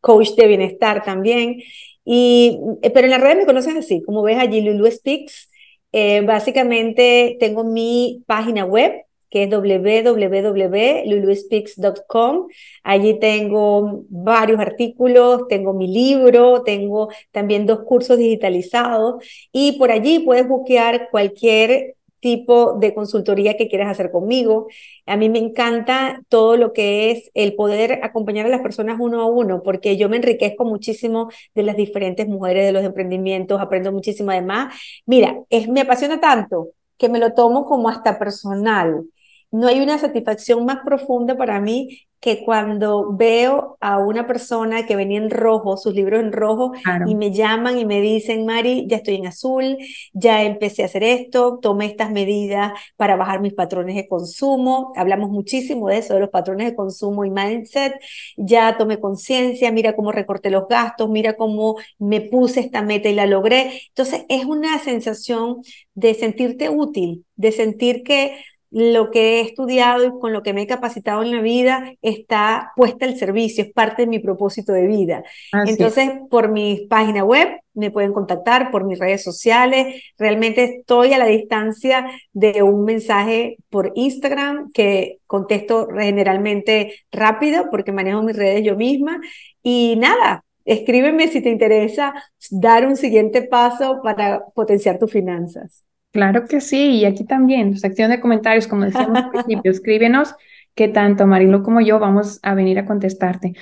coach 0.00 0.30
de 0.36 0.46
bienestar 0.46 1.04
también. 1.04 1.60
Y, 2.02 2.58
eh, 2.80 2.88
pero 2.88 3.04
en 3.04 3.10
las 3.10 3.20
redes 3.20 3.36
me 3.36 3.46
conoces 3.46 3.76
así, 3.76 4.00
como 4.02 4.22
ves 4.22 4.38
allí, 4.38 4.62
Lulu 4.62 4.90
Speaks. 4.90 5.50
Eh, 5.92 6.22
básicamente 6.22 7.36
tengo 7.40 7.64
mi 7.64 8.22
página 8.26 8.64
web, 8.64 8.92
que 9.30 9.44
es 9.44 9.50
www.luluespeaks.com. 9.50 12.48
Allí 12.82 13.18
tengo 13.18 14.04
varios 14.08 14.60
artículos, 14.60 15.46
tengo 15.48 15.72
mi 15.74 15.88
libro, 15.88 16.62
tengo 16.62 17.08
también 17.30 17.66
dos 17.66 17.80
cursos 17.80 18.16
digitalizados 18.18 19.22
y 19.52 19.72
por 19.78 19.90
allí 19.90 20.20
puedes 20.20 20.48
buscar 20.48 21.08
cualquier 21.10 21.96
tipo 22.20 22.74
de 22.74 22.94
consultoría 22.94 23.56
que 23.56 23.68
quieras 23.68 23.90
hacer 23.90 24.10
conmigo. 24.10 24.68
A 25.06 25.16
mí 25.16 25.28
me 25.28 25.38
encanta 25.38 26.20
todo 26.28 26.56
lo 26.56 26.72
que 26.72 27.10
es 27.10 27.30
el 27.34 27.54
poder 27.54 28.00
acompañar 28.02 28.46
a 28.46 28.48
las 28.48 28.60
personas 28.60 28.98
uno 29.00 29.20
a 29.20 29.26
uno, 29.26 29.62
porque 29.62 29.96
yo 29.96 30.08
me 30.08 30.16
enriquezco 30.16 30.64
muchísimo 30.64 31.30
de 31.54 31.62
las 31.62 31.76
diferentes 31.76 32.28
mujeres, 32.28 32.66
de 32.66 32.72
los 32.72 32.84
emprendimientos, 32.84 33.60
aprendo 33.60 33.92
muchísimo 33.92 34.30
además. 34.30 34.74
Mira, 35.06 35.40
es, 35.50 35.68
me 35.68 35.82
apasiona 35.82 36.20
tanto 36.20 36.70
que 36.96 37.08
me 37.08 37.18
lo 37.18 37.32
tomo 37.32 37.64
como 37.64 37.88
hasta 37.88 38.18
personal. 38.18 39.04
No 39.50 39.66
hay 39.66 39.80
una 39.80 39.98
satisfacción 39.98 40.64
más 40.66 40.78
profunda 40.84 41.36
para 41.36 41.60
mí 41.60 42.08
que 42.20 42.44
cuando 42.44 43.12
veo 43.16 43.76
a 43.80 43.98
una 43.98 44.26
persona 44.26 44.86
que 44.86 44.96
venía 44.96 45.18
en 45.18 45.30
rojo, 45.30 45.76
sus 45.76 45.94
libros 45.94 46.20
en 46.20 46.32
rojo, 46.32 46.72
y 47.06 47.14
me 47.14 47.32
llaman 47.32 47.78
y 47.78 47.84
me 47.84 48.00
dicen, 48.00 48.44
Mari, 48.44 48.86
ya 48.88 48.96
estoy 48.96 49.14
en 49.16 49.28
azul, 49.28 49.78
ya 50.12 50.42
empecé 50.42 50.82
a 50.82 50.86
hacer 50.86 51.04
esto, 51.04 51.60
tomé 51.62 51.86
estas 51.86 52.10
medidas 52.10 52.72
para 52.96 53.16
bajar 53.16 53.40
mis 53.40 53.54
patrones 53.54 53.94
de 53.94 54.08
consumo, 54.08 54.92
hablamos 54.96 55.30
muchísimo 55.30 55.88
de 55.88 55.98
eso, 55.98 56.14
de 56.14 56.20
los 56.20 56.30
patrones 56.30 56.70
de 56.70 56.76
consumo 56.76 57.24
y 57.24 57.30
mindset, 57.30 57.94
ya 58.36 58.76
tomé 58.76 58.98
conciencia, 58.98 59.70
mira 59.70 59.94
cómo 59.94 60.10
recorté 60.10 60.50
los 60.50 60.66
gastos, 60.68 61.08
mira 61.08 61.36
cómo 61.36 61.76
me 61.98 62.20
puse 62.20 62.60
esta 62.60 62.82
meta 62.82 63.08
y 63.08 63.14
la 63.14 63.26
logré. 63.26 63.80
Entonces 63.88 64.24
es 64.28 64.44
una 64.44 64.78
sensación 64.80 65.62
de 65.94 66.14
sentirte 66.14 66.68
útil, 66.68 67.24
de 67.36 67.52
sentir 67.52 68.02
que 68.02 68.36
lo 68.70 69.10
que 69.10 69.38
he 69.38 69.40
estudiado 69.40 70.04
y 70.04 70.10
con 70.20 70.32
lo 70.32 70.42
que 70.42 70.52
me 70.52 70.62
he 70.62 70.66
capacitado 70.66 71.22
en 71.22 71.32
la 71.32 71.40
vida 71.40 71.94
está 72.02 72.72
puesta 72.76 73.06
al 73.06 73.16
servicio, 73.16 73.64
es 73.64 73.72
parte 73.72 74.02
de 74.02 74.08
mi 74.08 74.18
propósito 74.18 74.72
de 74.72 74.86
vida. 74.86 75.24
Entonces, 75.66 76.10
por 76.30 76.50
mi 76.50 76.86
página 76.88 77.24
web 77.24 77.48
me 77.74 77.90
pueden 77.90 78.12
contactar, 78.12 78.70
por 78.70 78.84
mis 78.84 78.98
redes 78.98 79.22
sociales. 79.22 80.02
Realmente 80.18 80.64
estoy 80.64 81.12
a 81.12 81.18
la 81.18 81.26
distancia 81.26 82.06
de 82.32 82.62
un 82.62 82.84
mensaje 82.84 83.56
por 83.70 83.92
Instagram 83.94 84.70
que 84.72 85.18
contesto 85.26 85.88
generalmente 85.96 86.94
rápido 87.12 87.70
porque 87.70 87.92
manejo 87.92 88.22
mis 88.22 88.36
redes 88.36 88.64
yo 88.64 88.76
misma. 88.76 89.20
Y 89.62 89.94
nada, 89.96 90.44
escríbeme 90.64 91.28
si 91.28 91.40
te 91.40 91.50
interesa 91.50 92.12
dar 92.50 92.86
un 92.86 92.96
siguiente 92.96 93.42
paso 93.42 94.00
para 94.02 94.44
potenciar 94.54 94.98
tus 94.98 95.12
finanzas. 95.12 95.87
Claro 96.12 96.46
que 96.46 96.60
sí, 96.60 96.96
y 96.96 97.04
aquí 97.04 97.24
también, 97.24 97.76
sección 97.78 98.10
de 98.10 98.20
comentarios, 98.20 98.66
como 98.66 98.84
decíamos 98.84 99.18
al 99.18 99.30
principio, 99.30 99.70
escríbenos 99.70 100.34
que 100.74 100.88
tanto 100.88 101.26
Marilo 101.26 101.62
como 101.62 101.80
yo 101.80 101.98
vamos 101.98 102.40
a 102.42 102.54
venir 102.54 102.78
a 102.78 102.86
contestarte. 102.86 103.52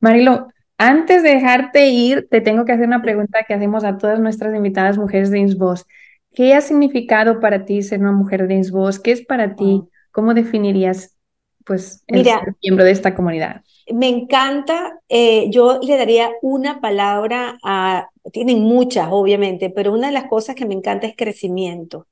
Marilo, 0.00 0.48
antes 0.78 1.22
de 1.22 1.30
dejarte 1.34 1.88
ir, 1.88 2.26
te 2.28 2.40
tengo 2.40 2.64
que 2.64 2.72
hacer 2.72 2.86
una 2.86 3.02
pregunta 3.02 3.44
que 3.46 3.54
hacemos 3.54 3.84
a 3.84 3.98
todas 3.98 4.18
nuestras 4.18 4.54
invitadas 4.54 4.98
mujeres 4.98 5.30
de 5.30 5.38
Insboss. 5.38 5.86
¿Qué 6.32 6.54
ha 6.54 6.60
significado 6.60 7.40
para 7.40 7.64
ti 7.64 7.82
ser 7.82 8.00
una 8.00 8.12
mujer 8.12 8.48
de 8.48 8.54
Insboss? 8.54 8.98
¿Qué 8.98 9.12
es 9.12 9.24
para 9.24 9.54
ti? 9.54 9.82
¿Cómo 10.10 10.34
definirías 10.34 11.16
pues, 11.64 12.04
ser 12.08 12.54
miembro 12.62 12.84
de 12.84 12.90
esta 12.90 13.14
comunidad? 13.14 13.62
Me 13.92 14.08
encanta, 14.08 15.00
eh, 15.08 15.50
yo 15.50 15.80
le 15.82 15.96
daría 15.96 16.30
una 16.40 16.80
palabra 16.80 17.58
a, 17.62 18.08
tienen 18.32 18.62
muchas 18.62 19.08
obviamente, 19.10 19.70
pero 19.70 19.92
una 19.92 20.08
de 20.08 20.12
las 20.12 20.28
cosas 20.28 20.54
que 20.54 20.66
me 20.66 20.74
encanta 20.74 21.06
es 21.06 21.16
crecimiento. 21.16 22.06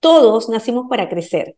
Todos 0.00 0.48
nacimos 0.48 0.86
para 0.88 1.08
crecer. 1.08 1.56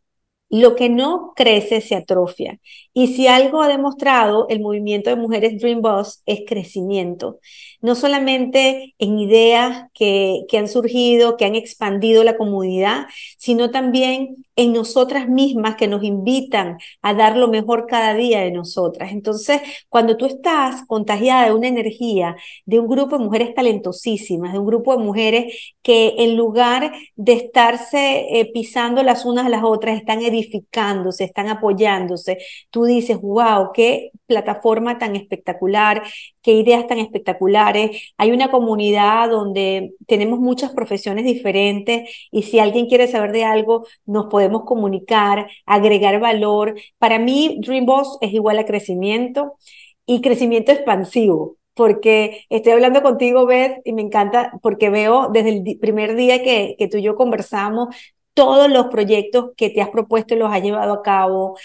Lo 0.51 0.77
que 0.77 0.89
no 0.89 1.35
crece 1.37 1.83
se 1.83 1.95
atrofia. 1.95 2.59
Y 2.95 3.09
si 3.09 3.27
algo 3.27 3.61
ha 3.61 3.69
demostrado 3.69 4.47
el 4.49 4.61
movimiento 4.61 5.11
de 5.11 5.17
mujeres 5.17 5.61
Dream 5.61 5.83
Boss 5.83 6.23
es 6.25 6.41
crecimiento. 6.47 7.39
No 7.83 7.95
solamente 7.95 8.95
en 8.99 9.19
ideas 9.19 9.89
que, 9.93 10.45
que 10.49 10.57
han 10.57 10.69
surgido, 10.69 11.37
que 11.37 11.45
han 11.45 11.55
expandido 11.55 12.25
la 12.25 12.39
comunidad, 12.39 13.07
sino 13.37 13.71
también 13.71 14.47
en 14.59 14.73
nosotras 14.73 15.29
mismas 15.29 15.77
que 15.77 15.87
nos 15.87 16.03
invitan 16.03 16.79
a 17.01 17.15
dar 17.15 17.37
lo 17.37 17.47
mejor 17.47 17.87
cada 17.87 18.13
día 18.15 18.41
de 18.41 18.51
nosotras. 18.51 19.13
Entonces, 19.13 19.61
cuando 19.89 20.17
tú 20.17 20.27
estás 20.27 20.85
contagiada 20.89 21.47
de 21.47 21.55
una 21.55 21.69
energía, 21.69 22.35
de 22.67 22.81
un 22.81 22.89
grupo 22.89 23.17
de 23.17 23.25
mujeres 23.25 23.55
talentosísimas, 23.55 24.53
de 24.53 24.59
un 24.59 24.67
grupo 24.67 24.97
de 24.97 25.05
mujeres 25.05 25.75
que 25.81 26.17
en 26.19 26.37
lugar 26.37 26.93
de 27.15 27.35
estarse 27.35 28.27
eh, 28.41 28.51
pisando 28.53 29.05
las 29.05 29.25
unas 29.25 29.47
a 29.47 29.49
las 29.49 29.63
otras, 29.63 29.97
están 29.97 30.23
edificándose, 30.23 31.23
están 31.23 31.47
apoyándose, 31.49 32.39
tú 32.71 32.85
dices, 32.85 33.21
wow, 33.21 33.71
qué 33.73 34.11
plataforma 34.27 34.99
tan 34.99 35.15
espectacular, 35.15 36.03
qué 36.49 36.55
ideas 36.55 36.87
tan 36.87 36.99
espectaculares. 36.99 38.15
Hay 38.17 38.31
una 38.31 38.51
comunidad 38.51 39.29
donde 39.29 39.93
tenemos 40.07 40.39
muchas 40.39 40.73
profesiones 40.73 41.27
diferentes 41.27 42.09
y 42.31 42.45
si 42.45 42.59
alguien 42.59 42.87
quiere 42.87 43.07
saber 43.07 43.33
de 43.33 43.45
algo, 43.45 43.87
nos 44.07 44.29
podemos 44.29 44.63
comunicar, 44.65 45.51
agregar 45.67 46.19
valor. 46.21 46.75
Para 46.97 47.19
mí, 47.19 47.59
Dream 47.61 47.85
Boss 47.85 48.17
es 48.23 48.33
igual 48.33 48.59
a 48.59 48.65
crecimiento 48.65 49.59
y 50.07 50.23
crecimiento 50.23 50.73
expansivo 50.73 51.59
porque 51.75 52.47
estoy 52.49 52.73
hablando 52.73 53.03
contigo, 53.03 53.45
Beth, 53.45 53.83
y 53.85 53.93
me 53.93 54.01
encanta 54.01 54.53
porque 54.63 54.89
veo 54.89 55.29
desde 55.31 55.51
el 55.51 55.79
primer 55.79 56.17
día 56.17 56.43
que, 56.43 56.77
que 56.79 56.89
tú 56.89 56.97
y 56.97 57.03
yo 57.03 57.15
conversamos 57.15 57.95
todos 58.33 58.71
los 58.71 58.87
proyectos 58.87 59.51
que 59.57 59.69
te 59.69 59.83
has 59.83 59.91
propuesto 59.91 60.33
y 60.33 60.39
los 60.39 60.53
has 60.53 60.63
llevado 60.63 60.93
a 60.93 61.03
cabo, 61.03 61.59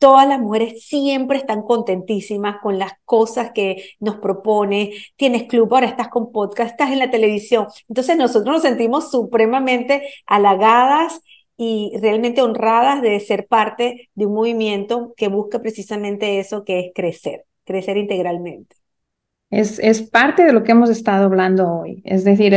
todas 0.00 0.26
las 0.26 0.40
mujeres 0.40 0.82
siempre 0.82 1.36
están 1.36 1.62
contentísimas 1.62 2.56
con 2.62 2.78
las 2.78 2.92
cosas 3.04 3.52
que 3.52 3.84
nos 4.00 4.16
propone. 4.16 4.94
Tienes 5.14 5.44
club, 5.44 5.72
ahora 5.72 5.86
estás 5.86 6.08
con 6.08 6.32
podcast, 6.32 6.70
estás 6.70 6.90
en 6.90 6.98
la 6.98 7.10
televisión. 7.10 7.66
Entonces 7.86 8.16
nosotros 8.16 8.54
nos 8.54 8.62
sentimos 8.62 9.10
supremamente 9.10 10.08
halagadas 10.26 11.20
y 11.58 11.92
realmente 12.00 12.40
honradas 12.40 13.02
de 13.02 13.20
ser 13.20 13.46
parte 13.46 14.08
de 14.14 14.24
un 14.24 14.32
movimiento 14.32 15.12
que 15.18 15.28
busca 15.28 15.60
precisamente 15.60 16.40
eso, 16.40 16.64
que 16.64 16.80
es 16.80 16.86
crecer, 16.94 17.44
crecer 17.64 17.98
integralmente. 17.98 18.76
Es, 19.50 19.78
es 19.80 20.00
parte 20.00 20.44
de 20.44 20.54
lo 20.54 20.62
que 20.62 20.72
hemos 20.72 20.88
estado 20.88 21.26
hablando 21.26 21.70
hoy, 21.70 22.00
es 22.06 22.24
decir, 22.24 22.54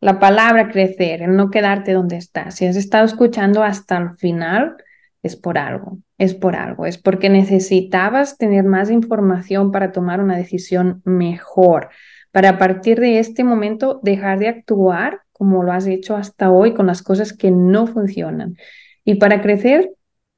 la 0.00 0.18
palabra 0.18 0.68
crecer, 0.68 1.22
el 1.22 1.34
no 1.34 1.48
quedarte 1.48 1.92
donde 1.92 2.18
estás. 2.18 2.56
Si 2.56 2.66
has 2.66 2.76
estado 2.76 3.06
escuchando 3.06 3.62
hasta 3.62 3.96
el 3.96 4.18
final, 4.18 4.76
es 5.22 5.36
por 5.36 5.58
algo, 5.58 5.98
es 6.18 6.34
por 6.34 6.56
algo, 6.56 6.86
es 6.86 6.98
porque 6.98 7.28
necesitabas 7.28 8.38
tener 8.38 8.64
más 8.64 8.90
información 8.90 9.70
para 9.70 9.92
tomar 9.92 10.20
una 10.20 10.36
decisión 10.36 11.00
mejor, 11.04 11.90
para 12.32 12.50
a 12.50 12.58
partir 12.58 12.98
de 13.00 13.18
este 13.18 13.44
momento 13.44 14.00
dejar 14.02 14.38
de 14.38 14.48
actuar 14.48 15.20
como 15.32 15.62
lo 15.62 15.72
has 15.72 15.86
hecho 15.86 16.16
hasta 16.16 16.50
hoy 16.50 16.74
con 16.74 16.86
las 16.86 17.02
cosas 17.02 17.32
que 17.32 17.50
no 17.50 17.86
funcionan. 17.86 18.56
Y 19.04 19.16
para 19.16 19.40
crecer, 19.40 19.90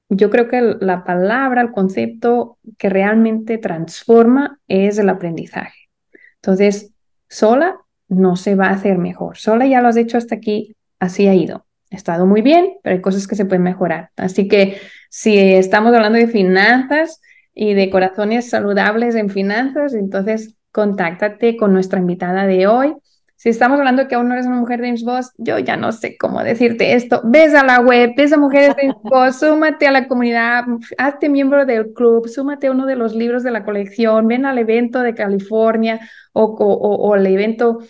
yo 0.09 0.31
creo 0.31 0.49
que 0.49 0.77
la 0.81 1.05
palabra, 1.05 1.63
el 1.63 1.73
concepto 1.73 2.59
que 2.79 2.89
realmente 2.89 3.59
transforma 3.59 4.61
es 4.69 4.99
el 4.99 5.09
aprendizaje. 5.09 5.89
Entonces, 6.37 6.93
sola 7.29 7.77
no 8.09 8.37
se 8.37 8.55
va 8.55 8.67
a 8.67 8.73
hacer 8.73 8.99
mejor. 8.99 9.37
Sola 9.39 9.67
ya 9.67 9.81
lo 9.81 9.89
has 9.89 9.97
hecho 9.97 10.19
hasta 10.19 10.35
aquí, 10.35 10.77
así 10.99 11.27
ha 11.27 11.35
ido 11.35 11.65
estado 11.95 12.27
muy 12.27 12.43
bien, 12.43 12.75
pero 12.83 12.97
hay 12.97 13.03
cosas 13.03 13.27
que 13.27 13.37
se 13.37 13.45
pueden 13.45 13.63
mejorar. 13.63 14.11
Así 14.17 14.49
que 14.49 14.79
si 15.11 15.39
estamos 15.39 15.95
hablando 15.95 16.19
de 16.19 16.27
finanzas 16.27 17.21
y 17.55 17.75
de 17.75 17.91
corazones 17.91 18.51
saludables 18.51 19.15
en 19.15 19.31
finanzas, 19.31 19.95
entonces 19.95 20.57
contáctate 20.73 21.57
con 21.57 21.73
nuestra 21.73 22.01
invitada 22.01 22.47
de 22.47 22.67
hoy. 22.67 22.95
Si 23.37 23.49
estamos 23.49 23.79
hablando 23.79 24.03
de 24.03 24.09
que 24.09 24.15
aún 24.15 24.29
no 24.29 24.35
eres 24.35 24.47
una 24.47 24.57
mujer 24.57 24.81
Dreams 24.81 25.05
Boss, 25.05 25.33
yo 25.39 25.59
ya 25.59 25.77
no 25.77 25.93
sé 25.93 26.17
cómo 26.17 26.43
decirte 26.43 26.95
esto. 26.95 27.21
Ves 27.25 27.55
a 27.55 27.65
la 27.65 27.81
web, 27.81 28.13
ves 28.17 28.33
a 28.33 28.39
Mujeres 28.39 28.75
Dreams 28.75 28.97
Boss, 29.03 29.41
súmate 29.41 29.87
a 29.87 29.93
la 29.93 30.09
comunidad, 30.09 30.65
hazte 30.99 31.29
miembro 31.29 31.67
del 31.67 31.93
club, 31.93 32.27
súmate 32.29 32.69
a 32.69 32.71
uno 32.71 32.87
de 32.87 32.97
los 32.97 33.15
libros 33.15 33.43
de 33.43 33.51
la 33.51 33.65
colección, 33.65 34.27
ven 34.29 34.47
al 34.47 34.59
evento 34.59 35.01
de 35.01 35.15
California 35.15 36.01
o, 36.33 36.45
o, 36.45 36.95
o 36.97 37.15
el 37.15 37.27
evento 37.27 37.81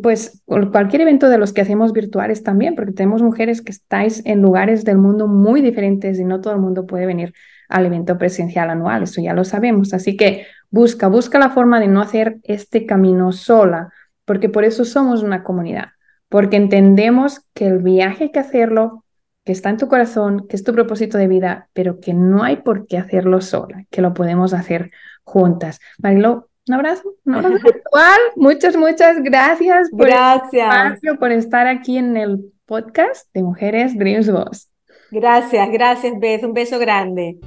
pues 0.00 0.42
cualquier 0.46 1.02
evento 1.02 1.28
de 1.28 1.38
los 1.38 1.52
que 1.52 1.60
hacemos 1.60 1.92
virtuales 1.92 2.42
también, 2.42 2.74
porque 2.74 2.92
tenemos 2.92 3.22
mujeres 3.22 3.60
que 3.60 3.72
estáis 3.72 4.22
en 4.24 4.40
lugares 4.40 4.84
del 4.84 4.98
mundo 4.98 5.28
muy 5.28 5.60
diferentes 5.60 6.18
y 6.18 6.24
no 6.24 6.40
todo 6.40 6.54
el 6.54 6.60
mundo 6.60 6.86
puede 6.86 7.06
venir 7.06 7.34
al 7.68 7.86
evento 7.86 8.18
presencial 8.18 8.70
anual, 8.70 9.02
eso 9.04 9.20
ya 9.20 9.34
lo 9.34 9.44
sabemos. 9.44 9.92
Así 9.92 10.16
que 10.16 10.46
busca, 10.70 11.08
busca 11.08 11.38
la 11.38 11.50
forma 11.50 11.80
de 11.80 11.88
no 11.88 12.00
hacer 12.00 12.38
este 12.44 12.86
camino 12.86 13.32
sola, 13.32 13.92
porque 14.24 14.48
por 14.48 14.64
eso 14.64 14.84
somos 14.84 15.22
una 15.22 15.42
comunidad, 15.42 15.88
porque 16.28 16.56
entendemos 16.56 17.42
que 17.52 17.66
el 17.66 17.78
viaje 17.78 18.24
hay 18.24 18.32
que 18.32 18.40
hacerlo, 18.40 19.04
que 19.44 19.52
está 19.52 19.70
en 19.70 19.76
tu 19.76 19.88
corazón, 19.88 20.46
que 20.48 20.56
es 20.56 20.64
tu 20.64 20.72
propósito 20.72 21.18
de 21.18 21.28
vida, 21.28 21.68
pero 21.72 21.98
que 22.00 22.14
no 22.14 22.44
hay 22.44 22.56
por 22.56 22.86
qué 22.86 22.98
hacerlo 22.98 23.40
sola, 23.40 23.84
que 23.90 24.00
lo 24.00 24.14
podemos 24.14 24.54
hacer 24.54 24.90
juntas. 25.24 25.80
Marilo, 25.98 26.48
un 26.68 26.74
abrazo, 26.74 27.14
un 27.24 27.34
abrazo 27.34 27.54
virtual. 27.64 28.20
Muchas, 28.36 28.76
muchas 28.76 29.22
gracias 29.22 29.90
por, 29.90 30.06
gracias. 30.06 31.00
por 31.18 31.32
estar 31.32 31.66
aquí 31.66 31.98
en 31.98 32.16
el 32.16 32.52
podcast 32.66 33.28
de 33.34 33.42
Mujeres 33.42 33.98
Dreams 33.98 34.30
Boss. 34.30 34.68
Gracias, 35.10 35.70
gracias, 35.70 36.18
Beth. 36.18 36.44
Un 36.44 36.54
beso 36.54 36.78
grande. 36.78 37.38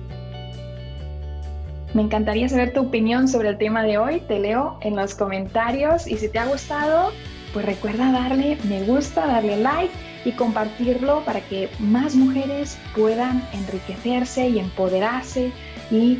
Me 1.94 2.02
encantaría 2.02 2.50
saber 2.50 2.74
tu 2.74 2.82
opinión 2.82 3.28
sobre 3.28 3.50
el 3.50 3.58
tema 3.58 3.84
de 3.84 3.98
hoy. 3.98 4.20
Te 4.28 4.38
leo 4.40 4.78
en 4.82 4.96
los 4.96 5.16
comentarios 5.16 6.08
y 6.08 6.18
si 6.18 6.28
te 6.28 6.40
ha 6.40 6.46
gustado, 6.46 7.12
pues 7.54 7.66
recuerda 7.66 8.12
darle 8.12 8.58
me 8.68 8.84
gusta, 8.84 9.26
darle 9.26 9.58
like 9.58 9.94
y 10.26 10.34
compartirlo 10.34 11.24
para 11.24 11.40
que 11.40 11.70
más 11.80 12.16
mujeres 12.16 12.78
puedan 12.96 13.48
enriquecerse 13.54 14.50
y 14.50 14.60
empoderarse 14.60 15.54
y 15.90 16.20